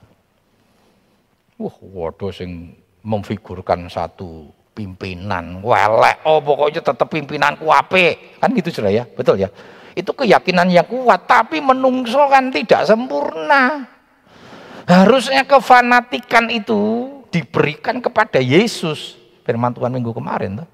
[1.64, 2.76] Wah, waduh sing
[3.08, 9.50] memfigurkan satu pimpinan welek oh pokoknya tetap pimpinanku ape kan gitu sudah ya betul ya
[9.98, 13.90] itu keyakinan yang kuat tapi menungso kan tidak sempurna
[14.86, 20.70] harusnya kefanatikan itu diberikan kepada Yesus firman Tuhan minggu kemarin tuh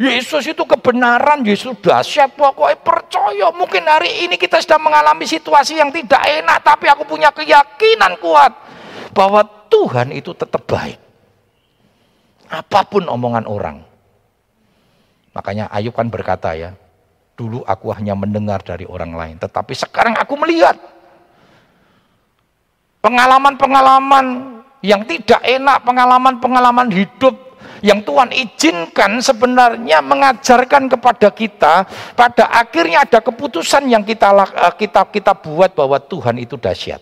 [0.00, 3.52] Yesus itu kebenaran, Yesus dahsyat, pokoknya percaya.
[3.52, 8.48] Mungkin hari ini kita sedang mengalami situasi yang tidak enak, tapi aku punya keyakinan kuat
[9.12, 10.96] bahwa Tuhan itu tetap baik.
[12.48, 13.84] Apa pun omongan orang.
[15.36, 16.72] Makanya Ayub kan berkata ya,
[17.40, 20.76] dulu aku hanya mendengar dari orang lain, tetapi sekarang aku melihat
[23.00, 27.32] pengalaman-pengalaman yang tidak enak, pengalaman-pengalaman hidup
[27.80, 35.08] yang Tuhan izinkan sebenarnya mengajarkan kepada kita pada akhirnya ada keputusan yang kita eh, kita
[35.08, 37.00] kita buat bahwa Tuhan itu dahsyat.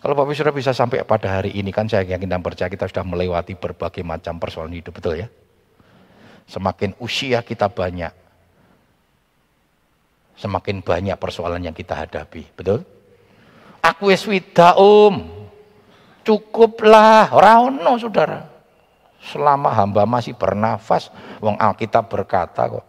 [0.00, 3.04] Kalau Bapak sudah bisa sampai pada hari ini kan saya yakin dan percaya kita sudah
[3.08, 5.28] melewati berbagai macam persoalan hidup, betul ya?
[6.44, 8.12] Semakin usia kita banyak,
[10.36, 12.84] semakin banyak persoalan yang kita hadapi, betul?
[13.80, 15.44] Aku eswida om,
[16.24, 18.48] Cukuplah, orang ono saudara.
[19.20, 22.84] Selama hamba masih bernafas, wong Alkitab berkata kok.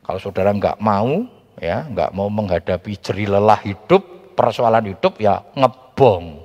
[0.00, 1.28] Kalau saudara nggak mau,
[1.60, 6.40] ya nggak mau menghadapi jeri lelah hidup, persoalan hidup, ya ngebong.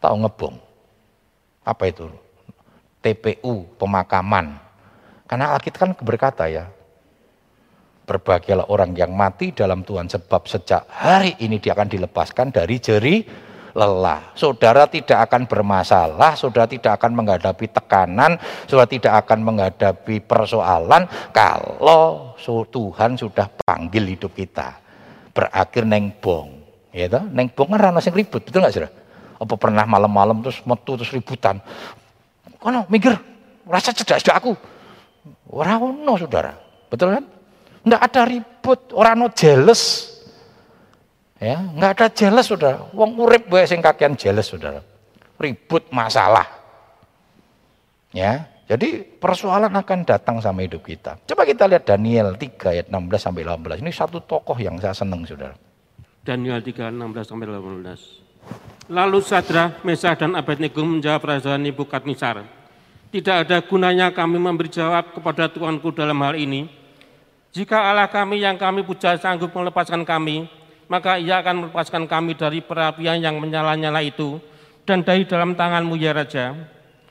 [0.00, 0.56] Tahu ngebong?
[1.64, 2.12] Apa itu?
[3.00, 4.60] TPU, pemakaman.
[5.30, 6.66] Karena Alkitab kan berkata ya,
[8.02, 13.22] berbahagialah orang yang mati dalam Tuhan sebab sejak hari ini dia akan dilepaskan dari jeri
[13.70, 14.34] lelah.
[14.34, 22.34] Saudara tidak akan bermasalah, saudara tidak akan menghadapi tekanan, saudara tidak akan menghadapi persoalan kalau
[22.42, 24.82] Tuhan sudah panggil hidup kita.
[25.30, 26.58] Berakhir neng bong.
[26.90, 27.22] Ya toh?
[27.30, 28.90] Neng bong kan rana sing ribut, betul nggak saudara?
[29.38, 31.62] Apa pernah malam-malam terus metu terus ributan?
[32.58, 33.14] Kono mikir,
[33.70, 34.79] rasa cerdas aku.
[35.50, 36.56] Orang no saudara,
[36.88, 37.24] betul kan?
[37.80, 40.10] Enggak ada ribut, orang no jealous,
[41.40, 42.84] Ya, nggak ada jelas saudara.
[42.92, 44.84] Wong urip bae sing kakean jelas saudara.
[45.40, 46.44] Ribut masalah.
[48.12, 51.16] Ya, jadi persoalan akan datang sama hidup kita.
[51.24, 53.80] Coba kita lihat Daniel 3 ayat 16 sampai 18.
[53.80, 55.56] Ini satu tokoh yang saya senang saudara.
[56.20, 58.92] Daniel 3 16 sampai 18.
[58.92, 62.44] Lalu Sadra, Mesah dan Abednego menjawab Raja Nebukadnezar,
[63.10, 66.70] tidak ada gunanya kami memberi jawab kepada Tuanku dalam hal ini.
[67.50, 70.46] Jika Allah kami yang kami puja sanggup melepaskan kami,
[70.86, 74.38] maka ia akan melepaskan kami dari perapian yang menyala-nyala itu
[74.86, 76.54] dan dari dalam tanganmu ya Raja.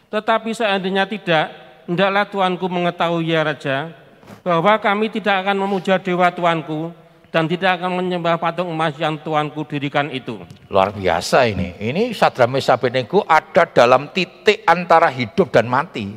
[0.07, 1.51] Tetapi seandainya tidak,
[1.83, 3.91] hendaklah Tuanku mengetahui ya Raja,
[4.39, 6.95] bahwa kami tidak akan memuja dewa Tuanku
[7.29, 10.41] dan tidak akan menyembah patung emas yang Tuanku dirikan itu.
[10.69, 11.77] Luar biasa ini.
[11.77, 16.09] Ini Sadra Mesa ada dalam titik antara hidup dan mati.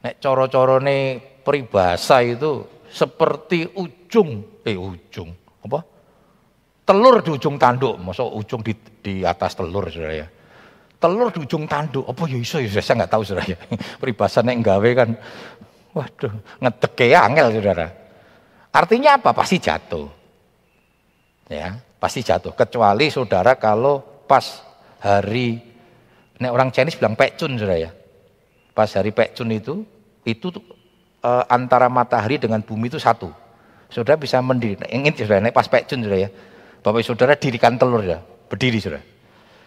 [0.00, 0.80] Nek coro-coro
[1.44, 5.28] peribahasa itu seperti ujung, eh ujung,
[5.60, 5.80] apa?
[6.90, 10.26] telur di ujung tanduk, masuk ujung di, di atas telur saudara ya.
[10.98, 13.58] Telur di ujung tanduk, apa ya iso ya saya nggak tahu saudara ya.
[14.02, 15.14] Peribahasa yang gawe kan,
[15.94, 17.86] waduh ngedeke angel saudara.
[18.70, 19.34] Artinya apa?
[19.34, 20.06] Pasti jatuh.
[21.50, 22.54] Ya, pasti jatuh.
[22.54, 23.98] Kecuali saudara kalau
[24.30, 24.62] pas
[25.02, 25.58] hari,
[26.38, 27.90] nek orang Chinese bilang pekcun saudara ya.
[28.70, 29.82] Pas hari pekcun itu,
[30.22, 30.54] itu
[31.18, 33.34] e, antara matahari dengan bumi itu satu.
[33.90, 34.78] Saudara bisa mendiri.
[34.94, 36.30] Ingin saudara, nek pas pekcun saudara ya
[36.80, 39.04] Bapak saudara dirikan telur ya, berdiri sudah.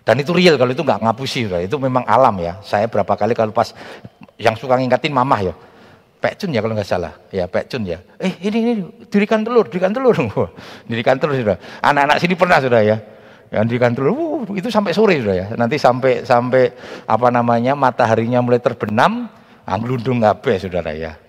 [0.04, 2.58] Dan itu real kalau itu nggak ngapusi sudah, itu memang alam ya.
[2.66, 3.72] Saya berapa kali kalau pas
[4.42, 5.54] yang suka ngingetin mamah ya,
[6.24, 8.00] Pekcun ya kalau nggak salah, ya Pekcun ya.
[8.16, 8.74] Eh ini ini
[9.12, 10.16] dirikan telur, dirikan telur,
[10.88, 11.60] dirikan telur sudah.
[11.84, 12.96] Anak-anak sini pernah sudah ya,
[13.52, 15.48] yang dirikan telur, uh, itu sampai sore sudah ya.
[15.60, 16.72] Nanti sampai sampai
[17.04, 19.28] apa namanya mataharinya mulai terbenam,
[19.68, 21.20] anglundung ngabe saudara ya.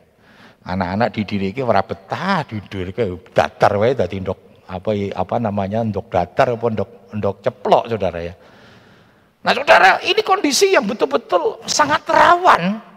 [0.62, 6.66] Anak-anak didiriki ora betah, didiriki datar wae dadi ndok apa apa namanya ndok datar apa
[6.70, 8.34] ndok ndok ceplok saudara ya.
[9.42, 12.93] Nah saudara ini kondisi yang betul-betul sangat rawan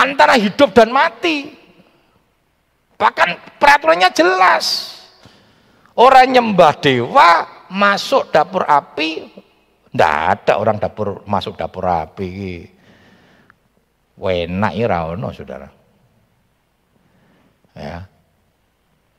[0.00, 1.52] antara hidup dan mati.
[2.96, 4.96] Bahkan peraturannya jelas.
[5.92, 9.28] Orang nyembah dewa masuk dapur api,
[9.92, 12.64] ndak ada orang dapur masuk dapur api.
[14.16, 14.88] Wenak ya
[15.32, 15.68] saudara.
[17.72, 18.04] Ya,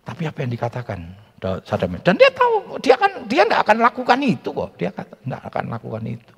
[0.05, 0.99] tapi apa yang dikatakan
[2.05, 4.69] Dan dia tahu, dia kan dia tidak akan lakukan itu kok.
[4.77, 6.37] Dia tidak akan lakukan itu.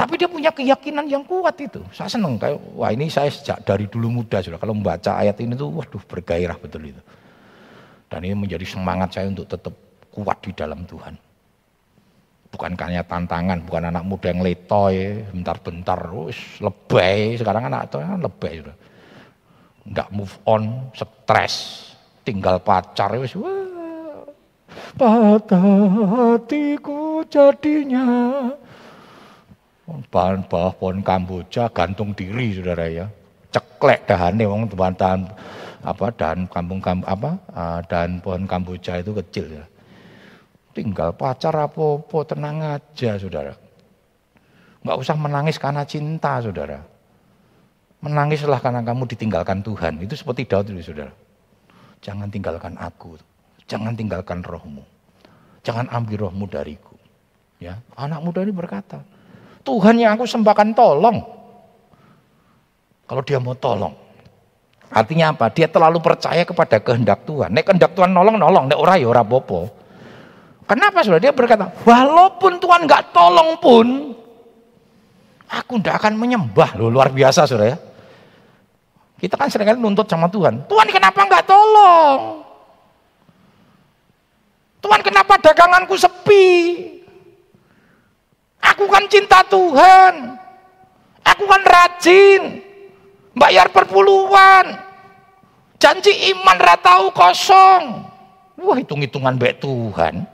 [0.00, 1.84] Tapi dia punya keyakinan yang kuat itu.
[1.92, 5.52] Saya senang kayak wah ini saya sejak dari dulu muda sudah kalau membaca ayat ini
[5.52, 7.02] tuh waduh bergairah betul itu.
[8.08, 9.76] Dan ini menjadi semangat saya untuk tetap
[10.08, 11.14] kuat di dalam Tuhan.
[12.50, 16.00] Bukan hanya tantangan, bukan anak muda yang letoy, bentar-bentar,
[16.58, 17.38] lebay.
[17.38, 18.76] Sekarang anak itu kan lebay sudah.
[19.86, 21.54] Enggak move on, stres,
[22.24, 23.36] tinggal pacar wis
[24.94, 28.06] patah hatiku jadinya
[30.10, 33.06] bahan bawah pohon kamboja gantung diri saudara ya.
[33.50, 35.26] Ceklek dahane wong tahan
[35.80, 39.64] apa dahan kampung kampung apa uh, dahan pohon kamboja itu kecil ya.
[40.70, 43.58] Tinggal pacar apa-apa tenang aja saudara.
[44.80, 46.80] Nggak usah menangis karena cinta saudara.
[48.00, 50.00] Menangislah karena kamu ditinggalkan Tuhan.
[50.00, 51.12] Itu seperti Daud itu saudara.
[52.00, 53.20] Jangan tinggalkan aku.
[53.68, 54.80] Jangan tinggalkan rohmu.
[55.60, 56.96] Jangan ambil rohmu dariku.
[57.60, 59.04] Ya anak muda ini berkata
[59.70, 61.22] Tuhan yang aku sembahkan tolong.
[63.06, 63.94] Kalau dia mau tolong.
[64.90, 65.46] Artinya apa?
[65.54, 67.54] Dia terlalu percaya kepada kehendak Tuhan.
[67.54, 68.66] Nek kehendak Tuhan nolong, nolong.
[68.66, 69.70] Nek ora ya ora popo.
[70.66, 73.86] Kenapa sudah dia berkata, walaupun Tuhan nggak tolong pun,
[75.46, 76.74] aku tidak akan menyembah.
[76.78, 77.78] Loh, luar biasa sudah ya.
[79.22, 80.66] Kita kan sering kali nuntut sama Tuhan.
[80.66, 82.42] Tuhan kenapa nggak tolong?
[84.82, 86.46] Tuhan kenapa daganganku sepi?
[88.60, 90.36] Aku kan cinta Tuhan.
[91.24, 92.60] Aku kan rajin.
[93.32, 94.90] Bayar perpuluhan.
[95.80, 98.04] Janji iman ratau kosong.
[98.60, 100.28] Wah hitung-hitungan baik Tuhan.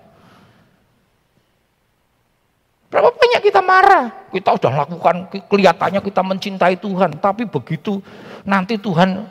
[2.91, 4.11] Berapa banyak kita marah.
[4.35, 7.23] Kita sudah lakukan, kelihatannya kita mencintai Tuhan.
[7.23, 8.03] Tapi begitu
[8.43, 9.23] nanti Tuhan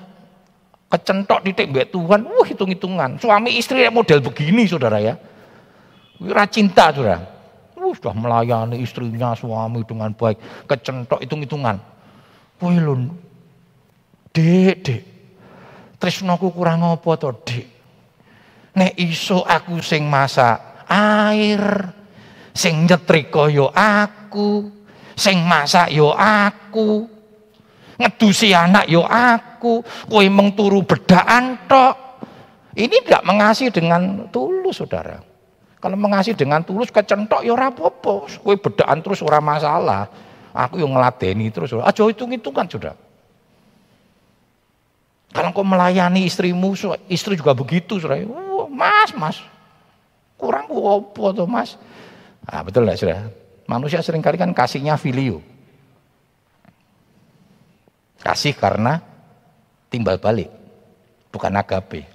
[0.87, 2.23] kecentok di baik Tuhan.
[2.31, 3.19] Wah hitung-hitungan.
[3.19, 5.19] Suami istri model begini saudara ya.
[6.23, 7.34] Wira cinta saudara.
[7.85, 10.65] Uh, sudah melayani istrinya, suami dengan baik.
[10.65, 11.77] Kecentok hitung-hitungan.
[12.65, 13.13] Wih lho,
[14.33, 15.01] dek, dek.
[16.01, 17.65] Tresnoku kurang apa to, dek?
[18.73, 21.93] Nek iso aku sing masak air,
[22.57, 24.65] sing nyetrika yo aku,
[25.13, 27.05] sing masak yo aku,
[28.01, 31.95] ngedusi anak yo aku, kowe meng turu bedaan tok.
[32.75, 35.34] Ini tidak mengasihi dengan tulus, saudara.
[35.85, 38.25] Kalau mengasihi dengan tulus kecentok ya ora apa-apa.
[38.41, 40.09] Kowe bedaan terus ora masalah.
[40.49, 41.77] Aku yang ngeladeni terus.
[41.77, 42.97] Aja hitung-hitungan sudah.
[45.29, 46.73] Kalau kau melayani istrimu,
[47.05, 48.17] istri juga begitu, sudah.
[48.25, 49.37] Oh, mas, mas,
[50.41, 51.77] kurang apa tuh mas?
[52.49, 53.29] Ah, betul nggak sudah?
[53.69, 55.37] Manusia sering kali kan kasihnya filio.
[58.25, 59.05] Kasih karena
[59.93, 60.49] timbal balik,
[61.29, 62.09] bukan agape.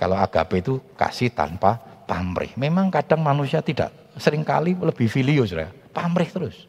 [0.00, 2.52] Kalau agape itu kasih tanpa pamrih.
[2.60, 6.68] Memang kadang manusia tidak, sering kali lebih filio sudah, pamrih terus.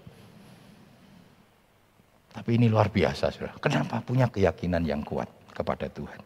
[2.36, 3.56] Tapi ini luar biasa sudah.
[3.64, 6.20] Kenapa punya keyakinan yang kuat kepada Tuhan?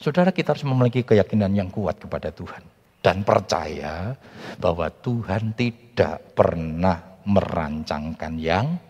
[0.00, 2.60] Saudara kita harus memiliki keyakinan yang kuat kepada Tuhan.
[3.04, 4.16] Dan percaya
[4.56, 8.80] bahwa Tuhan tidak pernah merancangkan yang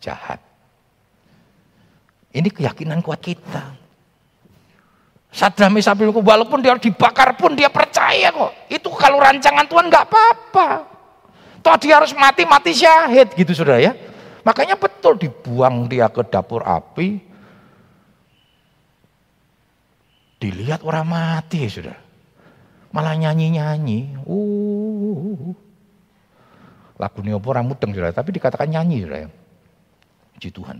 [0.00, 0.40] jahat.
[2.32, 3.76] Ini keyakinan kuat kita.
[5.28, 8.52] Sadra Mesabilku walaupun dia dibakar pun dia percaya kok.
[8.72, 10.68] Itu kalau rancangan Tuhan nggak apa-apa.
[11.60, 13.92] Toh dia harus mati mati syahid gitu sudah ya.
[14.40, 17.20] Makanya betul dibuang dia ke dapur api.
[20.38, 21.98] Dilihat orang mati ya sudah.
[22.94, 24.24] Malah nyanyi-nyanyi.
[24.24, 25.52] Uh.
[26.98, 29.28] Lagu orang mudeng sudah, tapi dikatakan nyanyi sudah ya.
[30.34, 30.78] Puji Tuhan.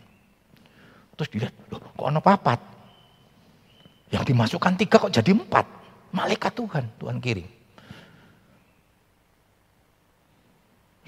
[1.19, 2.78] Terus dilihat, loh kok ada papat?
[4.09, 5.67] Yang dimasukkan tiga kok jadi empat.
[6.13, 7.49] Malaikat Tuhan, Tuhan kirim.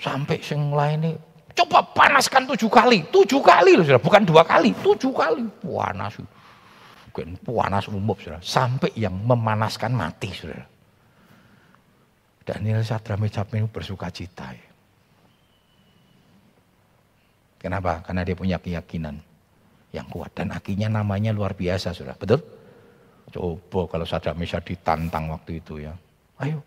[0.01, 1.17] Sampai sing lain
[1.57, 3.05] coba panaskan tujuh kali.
[3.09, 4.73] Tujuh kali loh sudah, bukan dua kali.
[4.81, 5.45] Tujuh kali.
[5.61, 6.21] Panas.
[7.11, 8.41] Bukan panas umum sudah.
[8.45, 10.65] Sampai yang memanaskan mati sudah.
[12.45, 14.53] Daniel Sadra Mecapin bersuka cita.
[14.53, 14.69] Ya.
[17.61, 18.01] Kenapa?
[18.01, 19.21] Karena dia punya keyakinan
[19.93, 20.33] yang kuat.
[20.33, 22.17] Dan akhirnya namanya luar biasa sudah.
[22.17, 22.60] Betul?
[23.31, 25.95] Coba kalau saja bisa ditantang waktu itu ya.
[26.43, 26.61] Ayo,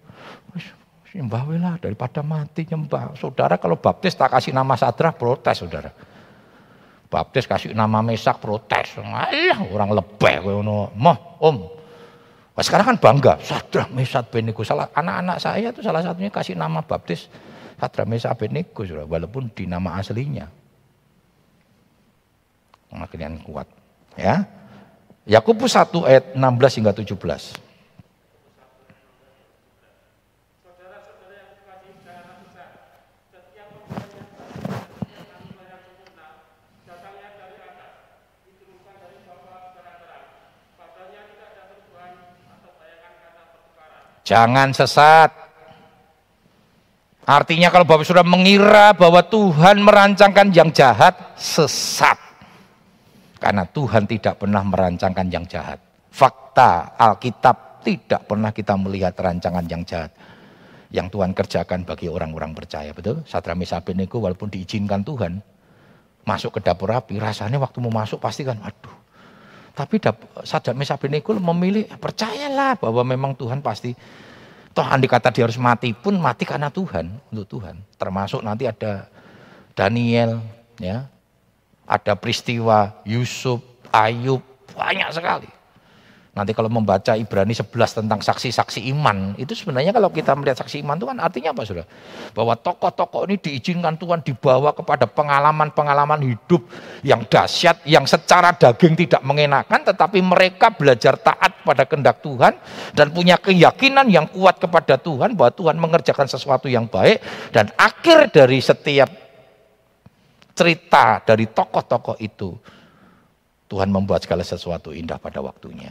[1.14, 3.14] nyembah lah daripada mati nyembah.
[3.20, 5.92] Saudara kalau baptis tak kasih nama Sadra protes saudara.
[7.12, 8.98] Baptis kasih nama Mesak protes.
[8.98, 10.42] Alah orang lebih.
[10.98, 11.58] Moh, Om.
[12.54, 14.62] Nah, sekarang kan bangga, Sadra Mesak Beniku.
[14.66, 17.30] Salah anak-anak saya itu salah satunya kasih nama baptis
[17.78, 20.46] Sadra Mesak Beniku saudara, walaupun di nama aslinya.
[22.94, 23.66] Makin kuat.
[24.14, 24.46] Ya.
[25.24, 27.64] Yakobus 1 ayat 16 hingga 17.
[44.24, 45.32] Jangan sesat.
[47.24, 52.33] Artinya kalau Bapak sudah mengira bahwa Tuhan merancangkan yang jahat, sesat.
[53.44, 55.84] Karena Tuhan tidak pernah merancangkan yang jahat.
[56.08, 60.16] Fakta Alkitab tidak pernah kita melihat rancangan yang jahat.
[60.94, 62.94] yang Tuhan kerjakan bagi orang-orang percaya.
[62.94, 63.26] Betul?
[63.26, 65.42] Sadra Mesabeniku walaupun diizinkan Tuhan
[66.24, 68.94] masuk ke dapur api, rasanya waktu mau masuk pasti kan waduh.
[69.74, 69.98] Tapi
[70.46, 73.98] Sadra Mesabeniku memilih percayalah bahwa memang Tuhan pasti
[74.70, 77.82] toh andi kata dia harus mati pun mati karena Tuhan, untuk Tuhan.
[77.98, 79.10] Termasuk nanti ada
[79.74, 80.46] Daniel
[80.78, 81.10] ya.
[81.84, 83.60] Ada peristiwa Yusuf,
[83.92, 84.40] Ayub,
[84.74, 85.64] banyak sekali.
[86.34, 87.70] Nanti kalau membaca Ibrani 11
[88.02, 91.86] tentang saksi-saksi iman, itu sebenarnya kalau kita melihat saksi iman itu kan artinya apa sudah?
[92.34, 96.66] Bahwa tokoh-tokoh ini diizinkan Tuhan dibawa kepada pengalaman-pengalaman hidup
[97.06, 102.58] yang dahsyat, yang secara daging tidak mengenakan, tetapi mereka belajar taat pada kehendak Tuhan
[102.98, 107.22] dan punya keyakinan yang kuat kepada Tuhan bahwa Tuhan mengerjakan sesuatu yang baik
[107.54, 109.23] dan akhir dari setiap
[110.54, 112.54] cerita dari tokoh-tokoh itu
[113.70, 115.90] Tuhan membuat segala sesuatu indah pada waktunya.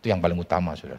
[0.00, 0.98] Itu yang paling utama, sudah.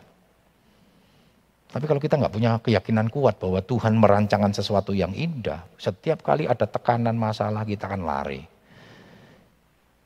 [1.73, 6.45] Tapi kalau kita nggak punya keyakinan kuat bahwa Tuhan merancangkan sesuatu yang indah, setiap kali
[6.45, 8.45] ada tekanan masalah kita akan lari.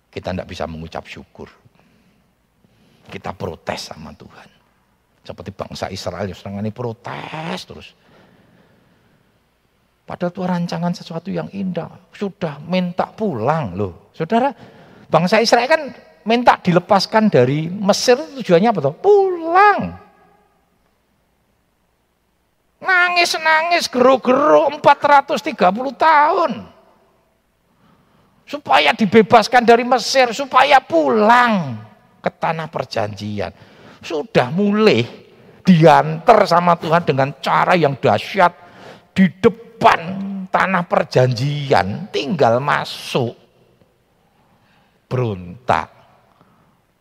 [0.08, 1.52] Kita tidak bisa mengucap syukur.
[3.12, 4.48] Kita protes sama Tuhan.
[5.28, 7.92] Seperti bangsa Israel yang ini protes terus.
[10.08, 12.08] Padahal Tuhan rancangan sesuatu yang indah.
[12.16, 14.08] Sudah minta pulang loh.
[14.16, 14.56] Saudara,
[15.12, 15.92] bangsa Israel kan
[16.24, 18.96] minta dilepaskan dari Mesir tujuannya apa tuh?
[19.04, 19.80] Pulang.
[22.80, 25.52] Nangis-nangis geru-geru 430
[26.00, 26.52] tahun.
[28.48, 31.84] Supaya dibebaskan dari Mesir, supaya pulang
[32.24, 33.52] ke tanah perjanjian.
[34.00, 35.04] Sudah mulai
[35.68, 38.56] diantar sama Tuhan dengan cara yang dahsyat
[39.12, 39.28] di
[39.78, 40.02] depan
[40.50, 43.38] tanah perjanjian, tinggal masuk.
[45.06, 45.94] Berontak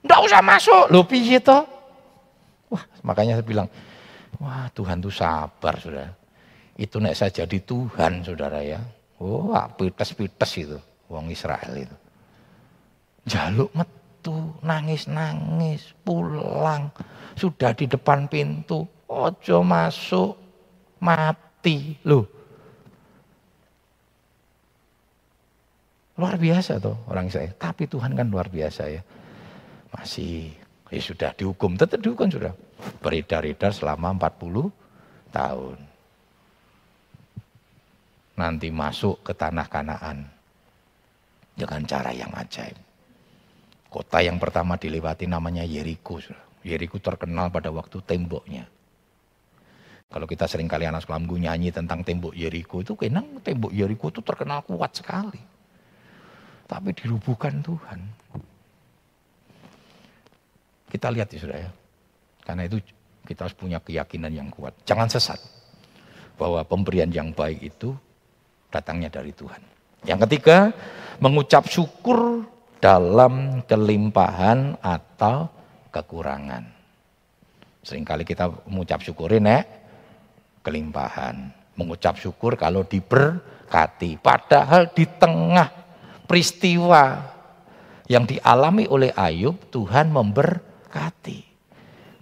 [0.07, 0.85] Enggak usah masuk.
[0.95, 1.67] Loh piye toh?
[2.71, 3.67] Wah, makanya saya bilang,
[4.39, 6.15] wah Tuhan tuh sabar, Saudara.
[6.79, 8.79] Itu nek saya jadi Tuhan, Saudara ya.
[9.19, 10.79] Wah, pites-pites itu
[11.11, 11.97] wong Israel itu.
[13.27, 16.95] Jaluk metu, nangis-nangis, pulang.
[17.35, 20.39] Sudah di depan pintu, ojo masuk,
[21.03, 21.99] mati.
[22.07, 22.36] Loh,
[26.17, 27.53] Luar biasa tuh orang Israel.
[27.61, 29.05] Tapi Tuhan kan luar biasa ya.
[29.93, 30.53] Masih
[30.89, 32.57] ya sudah dihukum, tetap dihukum sudah.
[33.05, 34.73] Beredar-edar selama 40
[35.33, 35.79] tahun.
[38.37, 40.29] Nanti masuk ke tanah Kanaan
[41.57, 42.77] dengan cara yang ajaib.
[43.89, 46.21] Kota yang pertama dilewati namanya Yeriko.
[46.61, 48.69] Yeriko terkenal pada waktu temboknya.
[50.07, 54.21] Kalau kita sering kali anak sekolah nyanyi tentang tembok Yeriko itu kenang tembok Yeriko itu
[54.21, 55.56] terkenal kuat sekali.
[56.67, 58.01] Tapi dirubuhkan Tuhan.
[60.91, 61.71] Kita lihat ya sudah ya.
[62.43, 62.83] Karena itu
[63.27, 64.75] kita harus punya keyakinan yang kuat.
[64.87, 65.39] Jangan sesat.
[66.39, 67.95] Bahwa pemberian yang baik itu
[68.71, 69.63] datangnya dari Tuhan.
[70.07, 70.71] Yang ketiga,
[71.19, 72.45] mengucap syukur
[72.79, 75.49] dalam kelimpahan atau
[75.91, 76.63] kekurangan.
[77.87, 79.63] Seringkali kita mengucap syukur ini
[80.61, 81.51] kelimpahan.
[81.79, 84.19] Mengucap syukur kalau diberkati.
[84.19, 85.86] Padahal di tengah
[86.27, 87.35] peristiwa
[88.11, 90.67] yang dialami oleh Ayub, Tuhan member
[90.97, 91.39] memberkati.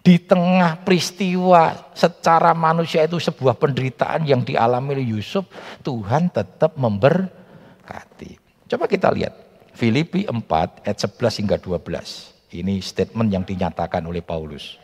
[0.05, 5.49] Di tengah peristiwa secara manusia itu sebuah penderitaan yang dialami oleh Yusuf,
[5.81, 8.37] Tuhan tetap memberkati.
[8.69, 9.33] Coba kita lihat
[9.73, 12.53] Filipi 4 ayat 11 hingga 12.
[12.53, 14.77] Ini statement yang dinyatakan oleh Paulus.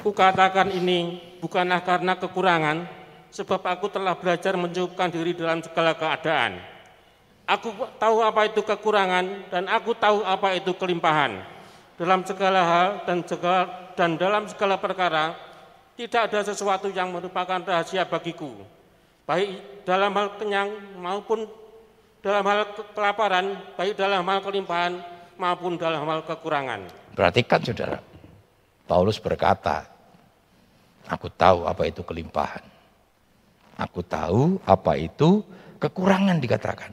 [0.00, 2.88] Kukatakan ini bukanlah karena kekurangan,
[3.36, 6.56] sebab aku telah belajar mencukupkan diri dalam segala keadaan
[7.46, 7.70] Aku
[8.02, 11.46] tahu apa itu kekurangan dan aku tahu apa itu kelimpahan.
[11.94, 15.38] Dalam segala hal dan segala, dan dalam segala perkara
[15.94, 18.50] tidak ada sesuatu yang merupakan rahasia bagiku.
[19.30, 21.46] Baik dalam hal kenyang maupun
[22.18, 24.98] dalam hal kelaparan, baik dalam hal kelimpahan
[25.38, 26.82] maupun dalam hal kekurangan.
[27.14, 28.02] Perhatikan saudara,
[28.90, 29.86] Paulus berkata,
[31.06, 32.75] aku tahu apa itu kelimpahan.
[33.76, 35.44] Aku tahu apa itu
[35.76, 36.92] kekurangan dikatakan.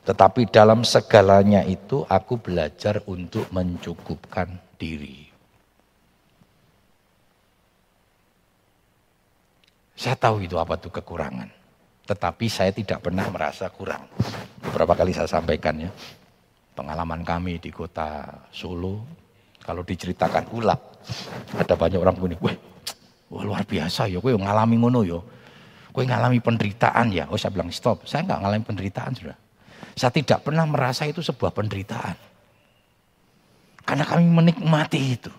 [0.00, 5.28] Tetapi dalam segalanya itu aku belajar untuk mencukupkan diri.
[10.00, 11.52] Saya tahu itu apa itu kekurangan.
[12.08, 14.08] Tetapi saya tidak pernah merasa kurang.
[14.64, 15.92] Beberapa kali saya sampaikan ya.
[16.72, 19.04] Pengalaman kami di kota Solo.
[19.60, 20.80] Kalau diceritakan ulang.
[21.52, 22.40] Ada banyak orang begini.
[23.28, 24.24] Wah, luar biasa ya.
[24.24, 25.20] Gue ngalami ngono ya.
[25.90, 27.26] Gue ngalami penderitaan ya.
[27.30, 28.06] Oh saya bilang stop.
[28.06, 29.36] Saya nggak ngalami penderitaan sudah.
[29.98, 32.16] Saya tidak pernah merasa itu sebuah penderitaan.
[33.82, 35.32] Karena kami menikmati itu.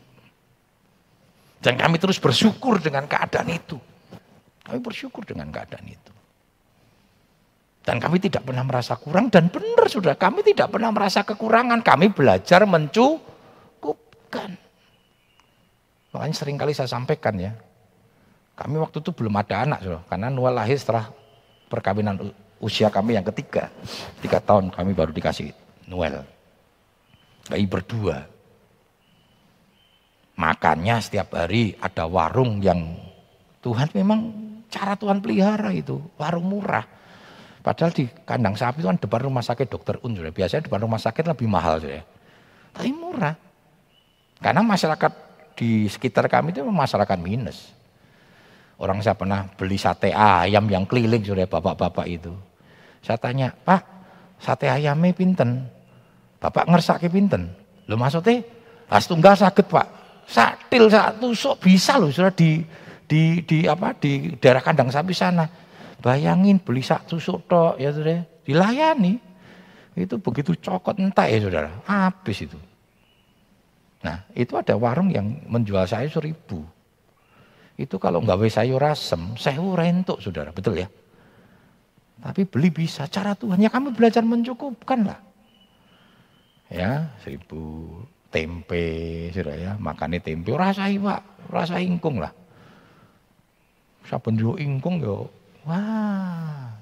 [1.61, 3.79] Dan kami terus bersyukur dengan keadaan itu.
[4.65, 6.11] Kami bersyukur dengan keadaan itu.
[7.81, 11.81] Dan kami tidak pernah merasa kurang dan benar sudah kami tidak pernah merasa kekurangan.
[11.81, 14.53] Kami belajar mencukupkan.
[16.11, 17.55] Makanya sering kali saya sampaikan ya.
[18.61, 20.01] Kami waktu itu belum ada anak sudah.
[20.05, 21.09] Karena Noel lahir setelah
[21.65, 22.21] perkawinan
[22.61, 23.73] usia kami yang ketiga.
[24.21, 25.49] Tiga tahun kami baru dikasih
[25.89, 26.21] Noel.
[27.49, 28.29] Bayi berdua.
[30.37, 32.97] Makannya setiap hari ada warung yang
[33.65, 34.19] Tuhan memang
[34.69, 35.97] cara Tuhan pelihara itu.
[36.21, 37.01] Warung murah
[37.61, 40.33] Padahal di kandang sapi itu kan depan rumah sakit dokter Un sudah.
[40.33, 42.01] Biasanya depan rumah sakit lebih mahal sudah.
[42.73, 43.37] Tapi murah.
[44.41, 45.11] Karena masyarakat
[45.53, 47.69] di sekitar kami itu masyarakat minus.
[48.81, 52.33] Orang saya pernah beli sate ayam yang keliling sudah bapak-bapak itu.
[53.05, 53.81] Saya tanya, Pak,
[54.41, 55.69] sate ayamnya pinten?
[56.41, 57.53] Bapak ngersake pinten?
[57.85, 58.41] Lo maksudnya,
[58.89, 59.87] pas tunggal sakit Pak.
[60.25, 62.65] Satil satu sok bisa loh sudah di
[63.05, 65.45] di di apa di daerah kandang sapi sana.
[66.01, 69.21] Bayangin beli sak tusuk tok ya saudara, dilayani.
[69.93, 72.57] Itu begitu cokot entah ya saudara, habis itu.
[74.01, 76.65] Nah itu ada warung yang menjual sayur seribu.
[77.81, 80.87] Itu kalau nggak sayur asem, sewu rentuk saudara, betul ya?
[82.21, 85.19] Tapi beli bisa, cara Tuhan ya kami belajar mencukupkan lah.
[86.69, 87.89] Ya seribu
[88.29, 92.29] tempe saudara ya, makannya tempe, rasai pak, rasa ingkung lah.
[94.05, 95.25] Saben dulu ingkung yo
[95.61, 96.73] Wah,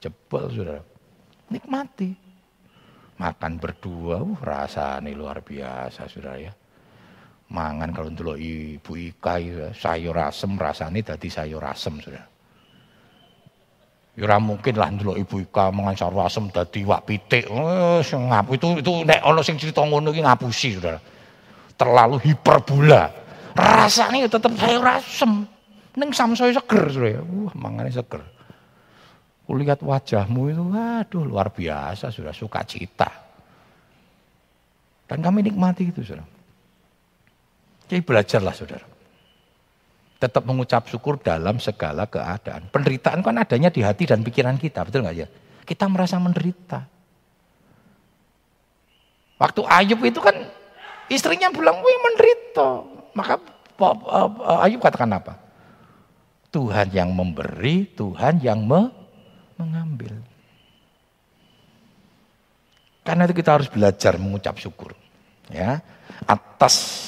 [0.00, 0.80] jebol saudara.
[1.52, 2.16] Nikmati.
[3.20, 6.52] Makan berdua, uh, rasa nih luar biasa saudara ya.
[7.54, 12.26] Mangan kalau dulu ibu Ika ya, sayur asem rasanya tadi sayur asem saudara.
[14.18, 17.46] Ya mungkin lah dulu ibu Ika mangan sayur asem tadi wak pitik.
[17.46, 20.98] Oh, ngap itu itu nek ono sing cerita ngono iki ngapusi saudara.
[21.78, 23.06] Terlalu hiperbola.
[23.54, 25.46] Rasanya tetap sayur asem.
[25.94, 27.22] Neng samsoy seger sudah ya.
[27.22, 28.18] Wah, mangane seger.
[29.46, 33.06] Kulihat wajahmu itu, waduh luar biasa sudah suka cita.
[35.06, 36.26] Dan kami nikmati itu saudara.
[37.94, 38.82] Jadi belajarlah saudara.
[40.18, 42.66] Tetap mengucap syukur dalam segala keadaan.
[42.74, 45.30] Penderitaan kan adanya di hati dan pikiran kita, betul nggak ya?
[45.62, 46.90] Kita merasa menderita.
[49.38, 50.34] Waktu Ayub itu kan
[51.06, 52.82] istrinya bilang, wih menderita.
[53.14, 53.38] Maka
[54.66, 55.38] Ayub katakan apa?
[56.50, 58.90] Tuhan yang memberi, Tuhan yang me
[59.54, 60.18] mengambil.
[63.06, 64.98] Karena itu kita harus belajar mengucap syukur.
[65.46, 65.78] Ya,
[66.26, 67.03] atas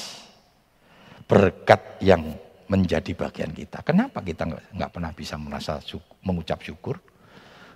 [1.27, 3.83] berkat yang menjadi bagian kita.
[3.83, 6.99] Kenapa kita nggak pernah bisa merasa syukur, mengucap syukur?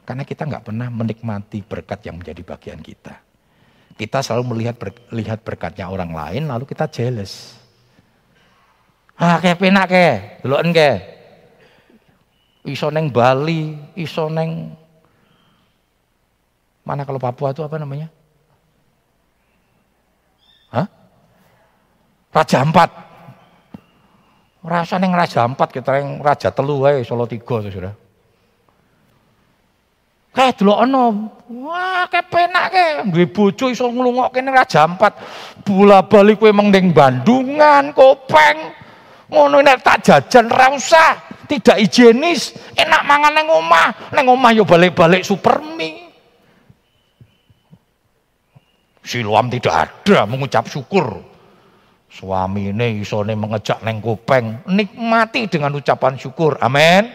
[0.07, 3.15] Karena kita nggak pernah menikmati berkat yang menjadi bagian kita.
[3.95, 7.55] Kita selalu melihat ber, lihat berkatnya orang lain, lalu kita jealous.
[9.21, 10.99] Ah, kayak penak kayak, dulu kayak
[12.65, 14.73] iso neng Bali, iso neng
[16.81, 18.09] mana kalau Papua itu apa namanya?
[20.73, 20.87] Hah?
[22.33, 23.10] Raja Ampat.
[24.61, 27.95] Rasa neng Raja Ampat kita yang Raja Telu Solo Tiga tuh sudah.
[30.31, 31.05] Kayak dulu ono,
[31.67, 35.17] wah kayak penak kayak, duwe bojo iso nglungokke ning Raja Ampat.
[35.65, 38.79] Bola balik emang neng Bandungan, Kopeng.
[39.31, 40.71] Ngono nek tak jajan ra
[41.51, 46.07] tidak higienis, enak mangan neng omah, neng omah yo balik-balik supermi.
[49.03, 51.30] Siluam tidak ada mengucap syukur.
[52.11, 56.59] Suami ini isone mengejak neng kupeng, nikmati dengan ucapan syukur.
[56.59, 57.07] Amin.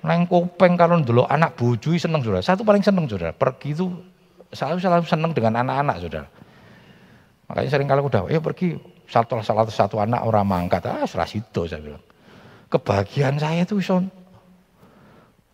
[0.00, 2.40] Neng kupeng kalau dulu anak bujui seneng saudara.
[2.40, 3.36] Satu paling seneng saudara.
[3.36, 3.92] Pergi itu
[4.56, 6.28] selalu selalu seneng dengan anak-anak saudara.
[7.46, 8.74] Makanya sering kalau udah, ya pergi
[9.06, 12.02] satu satu satu anak orang mangkat, ah serasido saya bilang
[12.66, 14.02] kebahagiaan saya tuh bisa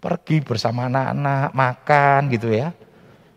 [0.00, 2.72] pergi bersama anak-anak makan gitu ya.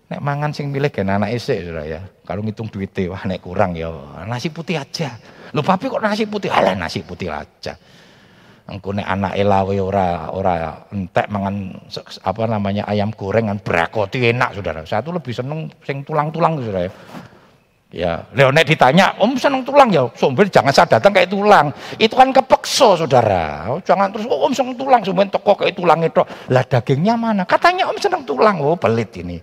[0.05, 2.01] Nek mangan sing milih gen anak esek sudah ya.
[2.25, 3.93] Kalau ngitung duitnya wah nek kurang ya
[4.25, 5.13] nasi putih aja.
[5.53, 6.49] Lho papi kok nasi putih?
[6.49, 7.77] Alah nasi putih aja.
[8.65, 10.53] Engko nek anak elawe ora ora
[10.89, 11.85] entek mangan
[12.25, 14.81] apa namanya ayam goreng kan brakoti enak Saudara.
[14.89, 16.93] Saya tuh lebih seneng sing tulang-tulang Saudara ya.
[17.95, 20.03] Ya, Leonet ditanya, Om seneng tulang ya?
[20.19, 21.71] Sumber jangan saya datang kayak tulang.
[21.95, 23.71] Itu kan kepekso saudara.
[23.71, 26.19] Oh, jangan terus, oh, Om seneng tulang, sumber toko kayak tulang itu.
[26.51, 27.47] Lah dagingnya mana?
[27.47, 28.59] Katanya Om seneng tulang.
[28.59, 29.39] Oh pelit ini.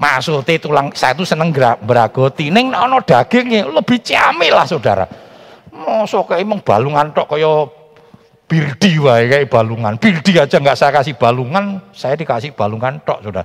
[0.00, 1.52] Maksudnya tulang, saya tuh seneng
[1.84, 2.48] beragoti.
[2.48, 5.04] Neng ono dagingnya, lebih ciamil lah saudara.
[5.76, 7.68] Mosok kayak emang balungan tok kayak
[8.48, 10.00] birdi wae kayak balungan.
[10.00, 13.44] Birdi aja nggak saya kasih balungan, saya dikasih balungan tok saudara.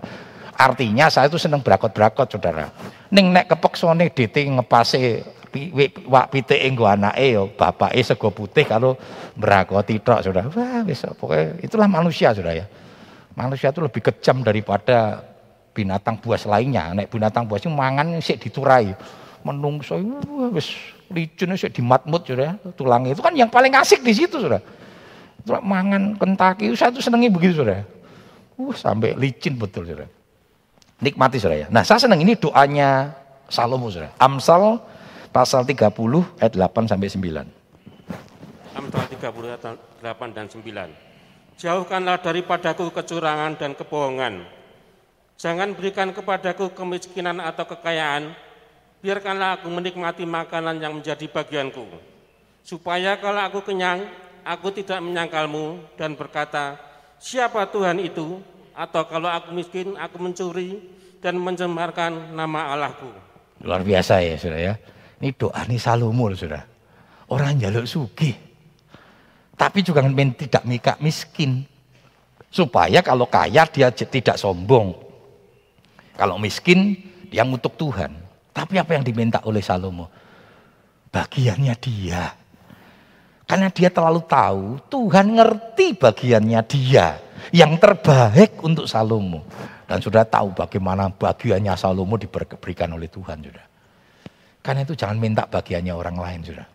[0.55, 2.71] Artinya saya itu seneng berakot-berakot saudara.
[3.11, 5.27] Ning nek kepeksone DT ngepase
[6.07, 8.95] wak pitike nggo anake ya bapake sego putih kalau
[9.39, 10.47] merakoti tok Saudara.
[10.51, 12.65] Wah, wis pokoknya itulah manusia Saudara ya.
[13.35, 15.19] Manusia itu lebih kejam daripada
[15.75, 16.95] binatang buas lainnya.
[16.95, 18.95] Nek binatang buas itu mangan sik diturai.
[19.43, 19.99] Menungso
[20.55, 20.71] wis
[21.11, 22.55] licin sik dimatmut Saudara.
[22.79, 24.63] Tulangnya itu kan yang paling asik di situ Saudara.
[25.45, 27.83] Mangan kentaki saya tuh senengi begitu Saudara.
[28.55, 30.07] Uh, sampai licin betul Saudara.
[31.03, 31.67] Nikmati Saudara ya.
[31.67, 33.11] Nah, saya senang ini doanya
[33.51, 34.15] Salomo Saudara.
[34.15, 34.79] Amsal
[35.35, 35.91] pasal 30
[36.39, 38.79] ayat 8 sampai 9.
[38.79, 39.61] Amsal 30 ayat
[39.99, 41.05] 8 dan 9.
[41.55, 44.54] Jauhkanlah daripadaku kecurangan dan kebohongan.
[45.35, 48.31] Jangan berikan kepadaku kemiskinan atau kekayaan.
[49.03, 51.83] Biarkanlah aku menikmati makanan yang menjadi bagianku.
[52.65, 54.07] Supaya kalau aku kenyang,
[54.41, 56.79] aku tidak menyangkalmu dan berkata,
[57.21, 58.41] siapa Tuhan itu?
[58.73, 60.81] Atau kalau aku miskin, aku mencuri
[61.21, 63.07] dan mencemarkan nama Allahku.
[63.61, 64.73] Luar biasa ya saudara ya.
[65.21, 66.65] Ini doa ini Salomo saudara.
[67.29, 68.33] Orang jaluk sugi.
[69.55, 71.63] Tapi juga tidak mikak miskin.
[72.49, 75.04] Supaya kalau kaya dia tidak sombong.
[76.15, 76.95] Kalau miskin
[77.29, 78.15] dia ngutuk Tuhan.
[78.55, 80.07] Tapi apa yang diminta oleh Salomo?
[81.11, 82.31] Bagiannya dia.
[83.45, 87.19] Karena dia terlalu tahu Tuhan ngerti bagiannya dia.
[87.51, 89.43] Yang terbaik untuk Salomo.
[89.85, 93.67] Dan sudah tahu bagaimana bagiannya Salomo diberikan oleh Tuhan, sudah.
[94.65, 96.67] Karena itu jangan minta bagiannya orang lain, sudah.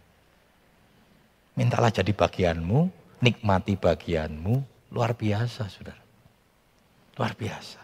[1.58, 2.78] Mintalah jadi bagianmu,
[3.18, 4.54] nikmati bagianmu,
[4.94, 5.98] luar biasa, sudah.
[7.18, 7.79] Luar biasa.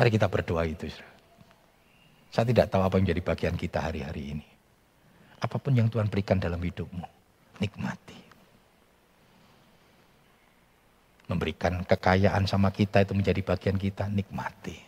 [0.00, 0.88] Mari kita berdoa itu.
[2.32, 4.46] Saya tidak tahu apa yang menjadi bagian kita hari-hari ini.
[5.44, 7.04] Apa pun yang Tuhan berikan dalam hidupmu,
[7.60, 8.16] nikmati.
[11.28, 14.80] Memberikan kekayaan sama kita itu menjadi bagian kita, nikmati.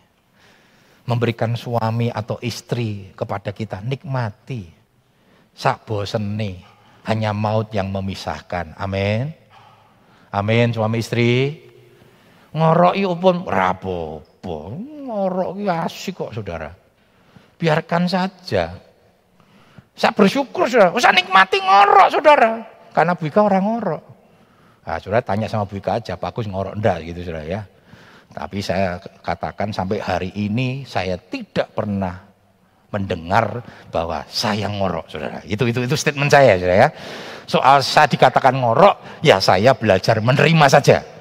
[1.04, 4.64] Memberikan suami atau istri kepada kita, nikmati.
[5.52, 6.56] Sak bosen nih,
[7.04, 8.80] hanya maut yang memisahkan.
[8.80, 9.28] Amin.
[10.32, 11.60] Amin suami istri.
[12.56, 14.91] Ngorok pun rapopo.
[15.12, 16.72] Ngorok asik kok saudara.
[17.60, 18.72] Biarkan saja.
[19.92, 20.96] Saya bersyukur saudara.
[20.96, 22.64] Usah nikmati ngorok saudara.
[22.96, 24.02] Karena Buika orang ngorok.
[24.88, 27.60] Nah, saudara tanya sama Bu Ika aja, bagus ngorok enggak gitu saudara ya.
[28.32, 32.16] Tapi saya katakan sampai hari ini saya tidak pernah
[32.88, 33.60] mendengar
[33.92, 35.44] bahwa saya ngorok saudara.
[35.44, 36.90] Itu itu itu statement saya saudara ya.
[37.44, 41.11] Soal saya dikatakan ngorok, ya saya belajar menerima saja.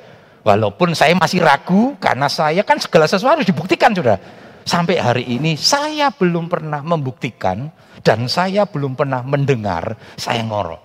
[0.41, 4.17] Walaupun saya masih ragu karena saya kan segala sesuatu harus dibuktikan saudara.
[4.65, 7.69] Sampai hari ini saya belum pernah membuktikan
[8.01, 10.81] dan saya belum pernah mendengar saya ngorok.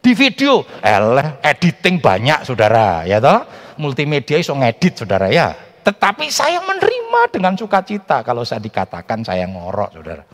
[0.00, 3.42] Di video, eleh, editing banyak saudara, ya toh.
[3.76, 5.52] Multimedia iso ngedit saudara ya.
[5.84, 10.24] Tetapi saya menerima dengan sukacita kalau saya dikatakan saya ngorok saudara.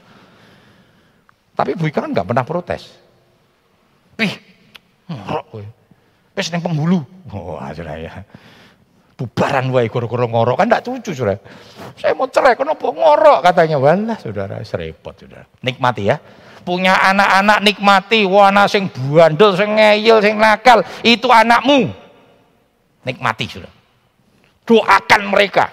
[1.53, 2.83] Tapi Bu Ika kan nggak pernah protes.
[4.23, 4.35] Ih,
[5.11, 5.67] ngorok gue.
[6.33, 7.01] Pes neng penghulu.
[7.33, 8.13] Oh, saudara ya.
[9.23, 10.59] Bubaran wae goro-goro ngorok.
[10.59, 11.39] Kan enggak cucu saudara.
[11.95, 13.39] Saya mau cerai kenapa ngorok?
[13.47, 13.79] Katanya.
[13.79, 15.47] Walah saudara, serepot saudara.
[15.63, 16.19] Nikmati ya.
[16.67, 18.27] Punya anak-anak nikmati.
[18.27, 21.95] Wana sing bandel sing ngeyel sing nakal itu anakmu.
[23.07, 23.73] Nikmati sudah
[24.67, 25.67] doakan mereka.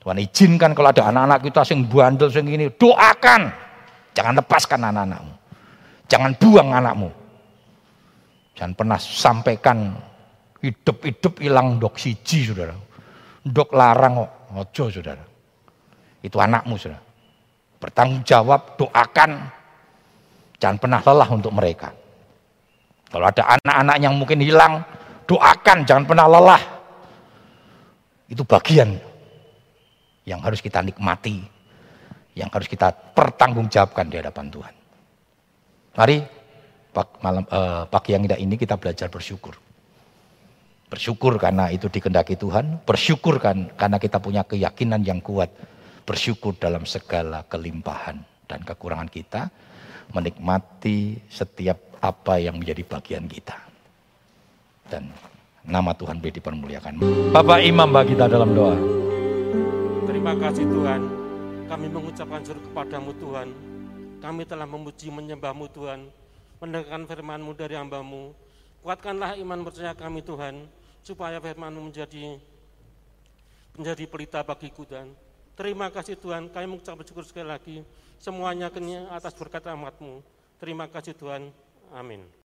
[0.00, 3.50] Tuhan izinkan kalau ada anak-anak kita sing bandel sing ini doakan.
[4.16, 5.34] Jangan lepaskan anak-anakmu.
[6.06, 7.10] Jangan buang anakmu.
[8.56, 9.92] Jangan pernah sampaikan
[10.66, 12.74] hidup-hidup hilang dok siji saudara
[13.46, 15.24] dok larang kok ojo saudara
[16.22, 17.06] itu anakmu saudara
[17.76, 19.52] Bertanggung jawab, doakan.
[20.56, 21.92] Jangan pernah lelah untuk mereka.
[23.12, 24.80] Kalau ada anak-anak yang mungkin hilang,
[25.28, 26.62] doakan, jangan pernah lelah.
[28.26, 28.96] Itu bagian
[30.26, 31.44] yang harus kita nikmati,
[32.34, 34.74] yang harus kita pertanggungjawabkan di hadapan Tuhan.
[35.96, 39.54] Mari eh, pagi yang indah ini kita belajar bersyukur.
[40.86, 45.50] Bersyukur karena itu dikendaki Tuhan, bersyukur kan karena kita punya keyakinan yang kuat
[46.06, 49.50] bersyukur dalam segala kelimpahan dan kekurangan kita,
[50.14, 53.58] menikmati setiap apa yang menjadi bagian kita.
[54.86, 55.10] Dan
[55.66, 57.02] nama Tuhan boleh dipermuliakan.
[57.34, 58.78] Bapak Imam bagi kita dalam doa.
[60.06, 61.00] Terima kasih Tuhan,
[61.66, 63.48] kami mengucapkan syukur kepadamu Tuhan.
[64.22, 66.06] Kami telah memuji menyembahmu Tuhan,
[66.62, 68.45] mendengarkan firmanmu dari hambamu.
[68.86, 70.62] Kuatkanlah iman percaya kami Tuhan,
[71.02, 72.38] supaya firmanmu menjadi
[73.74, 75.10] menjadi pelita bagiku dan
[75.58, 77.76] Terima kasih Tuhan, kami mengucap bersyukur sekali lagi.
[78.22, 78.70] Semuanya
[79.08, 80.20] atas berkat rahmatmu.
[80.60, 81.48] Terima kasih Tuhan.
[81.96, 82.45] Amin.